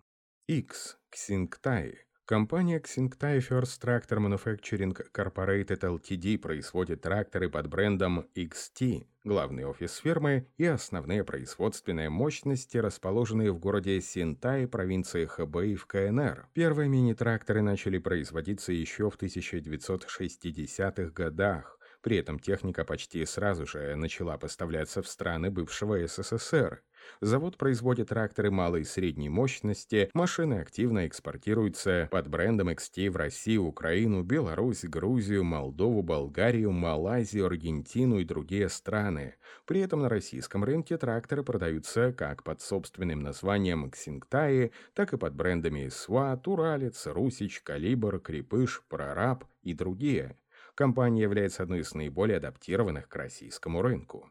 X. 0.47 0.97
Xingtai 1.13 2.06
Компания 2.27 2.81
Xingtai 2.81 3.39
First 3.39 3.81
Tractor 3.81 4.19
Manufacturing 4.19 4.93
Corporated 5.13 5.79
Ltd 5.79 6.37
производит 6.37 6.99
тракторы 6.99 7.49
под 7.49 7.67
брендом 7.67 8.25
XT. 8.35 9.07
Главный 9.23 9.63
офис 9.63 9.95
фирмы 9.95 10.45
и 10.57 10.65
основные 10.65 11.23
производственные 11.23 12.09
мощности 12.09 12.75
расположены 12.77 13.49
в 13.53 13.59
городе 13.59 14.01
Синтай, 14.01 14.67
провинции 14.67 15.23
Хэбэй 15.23 15.75
в 15.75 15.85
КНР. 15.85 16.49
Первые 16.51 16.89
мини-тракторы 16.89 17.61
начали 17.61 17.97
производиться 17.97 18.73
еще 18.73 19.09
в 19.09 19.15
1960-х 19.15 21.11
годах. 21.11 21.76
При 22.07 22.15
этом 22.15 22.39
техника 22.39 22.85
почти 22.85 23.25
сразу 23.25 23.67
же 23.67 23.93
начала 23.97 24.37
поставляться 24.37 25.01
в 25.01 25.09
страны 25.09 25.51
бывшего 25.51 26.07
СССР. 26.07 26.81
Завод 27.19 27.57
производит 27.57 28.07
тракторы 28.07 28.49
малой 28.49 28.83
и 28.83 28.85
средней 28.85 29.27
мощности, 29.27 30.09
машины 30.13 30.61
активно 30.61 31.05
экспортируются 31.05 32.07
под 32.09 32.29
брендом 32.29 32.69
XT 32.69 33.09
в 33.09 33.17
Россию, 33.17 33.65
Украину, 33.65 34.23
Беларусь, 34.23 34.85
Грузию, 34.85 35.43
Молдову, 35.43 36.01
Болгарию, 36.01 36.71
Малайзию, 36.71 37.47
Аргентину 37.47 38.19
и 38.19 38.23
другие 38.23 38.69
страны. 38.69 39.35
При 39.65 39.81
этом 39.81 40.01
на 40.01 40.07
российском 40.07 40.63
рынке 40.63 40.97
тракторы 40.97 41.43
продаются 41.43 42.13
как 42.13 42.41
под 42.41 42.61
собственным 42.61 43.19
названием 43.19 43.91
Ксингтаи, 43.91 44.71
так 44.93 45.11
и 45.11 45.17
под 45.17 45.35
брендами 45.35 45.89
Сват, 45.89 46.47
Уралец, 46.47 47.05
Русич, 47.05 47.59
Калибр, 47.59 48.21
Крепыш, 48.21 48.81
Прораб 48.87 49.43
и 49.61 49.73
другие. 49.73 50.37
Компания 50.77 51.23
является 51.23 51.63
одной 51.63 51.79
из 51.79 51.95
наиболее 51.95 52.37
адаптированных 52.37 53.09
к 53.09 53.15
российскому 53.15 53.81
рынку. 53.81 54.29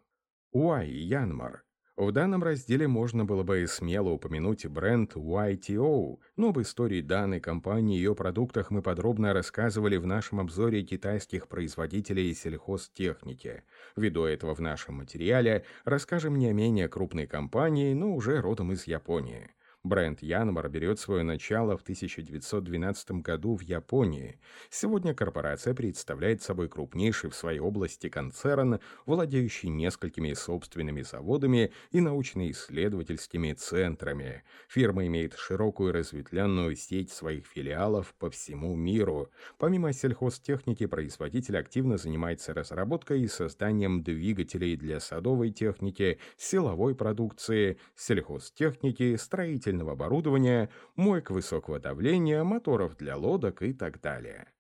Уай 0.53 0.89
Янмар 0.89 1.65
в 1.97 2.13
данном 2.13 2.45
разделе 2.45 2.87
можно 2.87 3.25
было 3.25 3.43
бы 3.43 3.67
смело 3.67 4.11
упомянуть 4.11 4.65
бренд 4.67 5.17
YTO, 5.17 6.21
но 6.37 6.49
об 6.51 6.61
истории 6.61 7.01
данной 7.01 7.41
компании 7.41 7.97
и 7.97 7.99
ее 7.99 8.15
продуктах 8.15 8.71
мы 8.71 8.81
подробно 8.81 9.33
рассказывали 9.33 9.97
в 9.97 10.07
нашем 10.07 10.39
обзоре 10.39 10.85
китайских 10.85 11.49
производителей 11.49 12.33
сельхозтехники. 12.33 13.65
Ввиду 13.97 14.23
этого 14.23 14.55
в 14.55 14.61
нашем 14.61 14.97
материале 14.99 15.65
расскажем 15.85 16.37
не 16.37 16.53
менее 16.53 16.87
крупной 16.89 17.27
компании, 17.27 17.93
но 17.93 18.15
уже 18.15 18.41
родом 18.41 18.71
из 18.71 18.87
Японии. 18.87 19.56
Бренд 19.87 20.21
Янмар 20.21 20.69
берет 20.69 20.99
свое 20.99 21.23
начало 21.23 21.77
в 21.77 21.83
1912 21.83 23.23
году 23.23 23.55
в 23.55 23.61
Японии. 23.61 24.41
Сегодня 24.69 25.15
корпорация 25.15 25.75
представляет 25.75 26.43
собой 26.43 26.69
крупнейший 26.69 27.31
в 27.31 27.37
своей 27.37 27.61
области 27.61 28.09
концерн, 28.09 28.81
владеющий 29.07 29.69
несколькими 29.69 30.33
собственными 30.33 31.03
заводами 31.03 31.71
и 31.93 32.01
научно-исследовательскими 32.01 33.53
центрами. 33.53 34.43
Фирма 34.69 35.07
имеет 35.07 35.35
широкую 35.35 35.93
разветвленную 35.93 36.75
сеть 36.75 37.13
своих 37.13 37.47
филиалов 37.47 38.13
по 38.19 38.29
всему 38.29 38.75
миру. 38.75 39.31
Помимо 39.57 39.93
сельхозтехники, 39.93 40.87
производитель 40.87 41.59
активно 41.59 41.97
занимается 41.97 42.53
разработкой 42.53 43.23
и 43.23 43.29
созданием 43.29 44.03
двигателей 44.03 44.75
для 44.75 44.99
садовой 44.99 45.53
техники, 45.53 46.19
силовой 46.37 46.97
продукции, 46.97 47.79
сельхозтехники, 47.95 49.15
строительной 49.15 49.76
строительного 49.77 49.93
оборудования, 49.93 50.71
мойк 50.97 51.31
высокого 51.31 51.79
давления, 51.79 52.43
моторов 52.45 52.97
для 52.97 53.17
лодок 53.17 53.63
и 53.63 53.73
так 53.73 54.01
далее. 54.01 54.53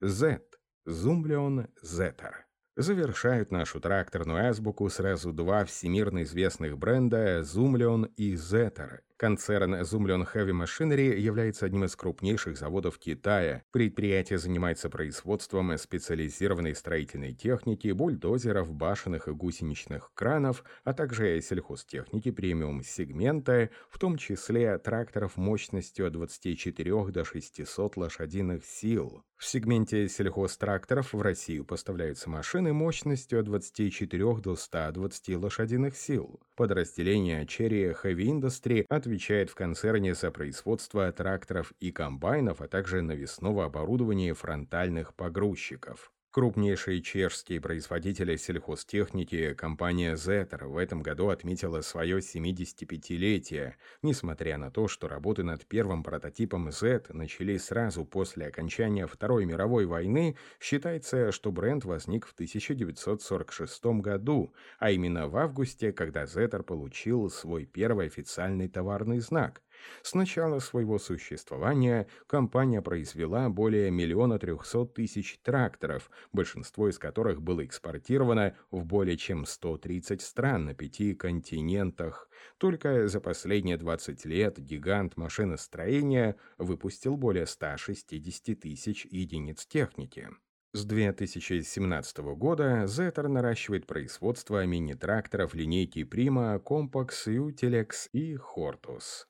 Z. 0.00 0.40
Зумблион 0.86 1.68
Зеттер 1.82 2.46
завершают 2.76 3.50
нашу 3.50 3.80
тракторную 3.80 4.48
азбуку 4.48 4.88
сразу 4.88 5.32
два 5.32 5.64
всемирно 5.64 6.22
известных 6.22 6.78
бренда 6.78 7.40
Zoomlion 7.40 8.10
и 8.16 8.34
Zetor. 8.34 9.00
Концерн 9.20 9.74
Zoomlion 9.82 10.26
Heavy 10.32 10.52
Machinery 10.52 11.14
является 11.18 11.66
одним 11.66 11.84
из 11.84 11.94
крупнейших 11.94 12.56
заводов 12.56 12.98
Китая. 12.98 13.62
Предприятие 13.70 14.38
занимается 14.38 14.88
производством 14.88 15.76
специализированной 15.76 16.74
строительной 16.74 17.34
техники, 17.34 17.92
бульдозеров, 17.92 18.72
башенных 18.72 19.28
и 19.28 19.32
гусеничных 19.32 20.12
кранов, 20.14 20.64
а 20.84 20.94
также 20.94 21.38
сельхозтехники 21.42 22.30
премиум-сегмента, 22.30 23.68
в 23.90 23.98
том 23.98 24.16
числе 24.16 24.78
тракторов 24.78 25.36
мощностью 25.36 26.06
от 26.06 26.14
24 26.14 27.04
до 27.10 27.22
600 27.22 27.96
лошадиных 27.98 28.64
сил. 28.64 29.22
В 29.36 29.46
сегменте 29.46 30.06
сельхозтракторов 30.06 31.14
в 31.14 31.22
Россию 31.22 31.64
поставляются 31.64 32.28
машины 32.28 32.74
мощностью 32.74 33.40
от 33.40 33.46
24 33.46 34.34
до 34.36 34.54
120 34.54 35.36
лошадиных 35.36 35.96
сил. 35.96 36.40
Подразделение 36.56 37.46
Cherry 37.46 37.96
Heavy 38.02 38.26
Industry 38.26 38.84
отвечает 39.10 39.50
в 39.50 39.56
концерне 39.56 40.14
за 40.14 40.30
производство 40.30 41.10
тракторов 41.10 41.72
и 41.80 41.90
комбайнов, 41.90 42.60
а 42.60 42.68
также 42.68 43.02
навесного 43.02 43.64
оборудования 43.64 44.34
фронтальных 44.34 45.14
погрузчиков. 45.14 46.12
Крупнейшие 46.32 47.02
чешские 47.02 47.60
производители 47.60 48.36
сельхозтехники, 48.36 49.52
компания 49.54 50.14
Zetter, 50.14 50.68
в 50.68 50.76
этом 50.76 51.02
году 51.02 51.28
отметила 51.30 51.80
свое 51.80 52.18
75-летие, 52.18 53.74
несмотря 54.02 54.56
на 54.56 54.70
то, 54.70 54.86
что 54.86 55.08
работы 55.08 55.42
над 55.42 55.66
первым 55.66 56.04
прототипом 56.04 56.70
Z 56.70 57.06
начались 57.08 57.64
сразу 57.64 58.04
после 58.04 58.46
окончания 58.46 59.08
Второй 59.08 59.44
мировой 59.44 59.86
войны, 59.86 60.36
считается, 60.60 61.32
что 61.32 61.50
бренд 61.50 61.84
возник 61.84 62.26
в 62.26 62.32
1946 62.32 63.84
году, 64.00 64.54
а 64.78 64.92
именно 64.92 65.26
в 65.26 65.36
августе, 65.36 65.92
когда 65.92 66.26
Zetter 66.26 66.62
получил 66.62 67.28
свой 67.28 67.64
первый 67.64 68.06
официальный 68.06 68.68
товарный 68.68 69.18
знак– 69.18 69.62
с 70.02 70.14
начала 70.14 70.58
своего 70.58 70.98
существования 70.98 72.06
компания 72.26 72.82
произвела 72.82 73.48
более 73.48 73.90
миллиона 73.90 74.38
трехсот 74.38 74.94
тысяч 74.94 75.38
тракторов, 75.42 76.10
большинство 76.32 76.88
из 76.88 76.98
которых 76.98 77.42
было 77.42 77.64
экспортировано 77.64 78.56
в 78.70 78.84
более 78.84 79.16
чем 79.16 79.46
130 79.46 80.20
стран 80.22 80.66
на 80.66 80.74
пяти 80.74 81.14
континентах. 81.14 82.28
Только 82.58 83.08
за 83.08 83.20
последние 83.20 83.76
20 83.76 84.24
лет 84.24 84.58
гигант 84.58 85.16
машиностроения 85.16 86.36
выпустил 86.58 87.16
более 87.16 87.46
160 87.46 88.58
тысяч 88.58 89.06
единиц 89.06 89.66
техники. 89.66 90.28
С 90.72 90.84
2017 90.84 92.18
года 92.36 92.84
Zettor 92.84 93.26
наращивает 93.26 93.88
производство 93.88 94.64
мини-тракторов 94.64 95.52
линейки 95.52 96.00
Prima, 96.00 96.62
Compax, 96.62 97.26
Utilix 97.26 98.08
и 98.12 98.36
Hortus. 98.36 99.26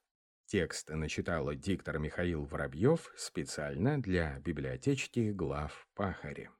Текст 0.51 0.91
начитала 0.91 1.55
диктор 1.55 2.01
Михаил 2.01 2.45
Воробьев 2.45 3.13
специально 3.17 4.03
для 4.03 4.41
библиотечки 4.41 5.31
глав 5.31 5.87
Пахари. 5.95 6.51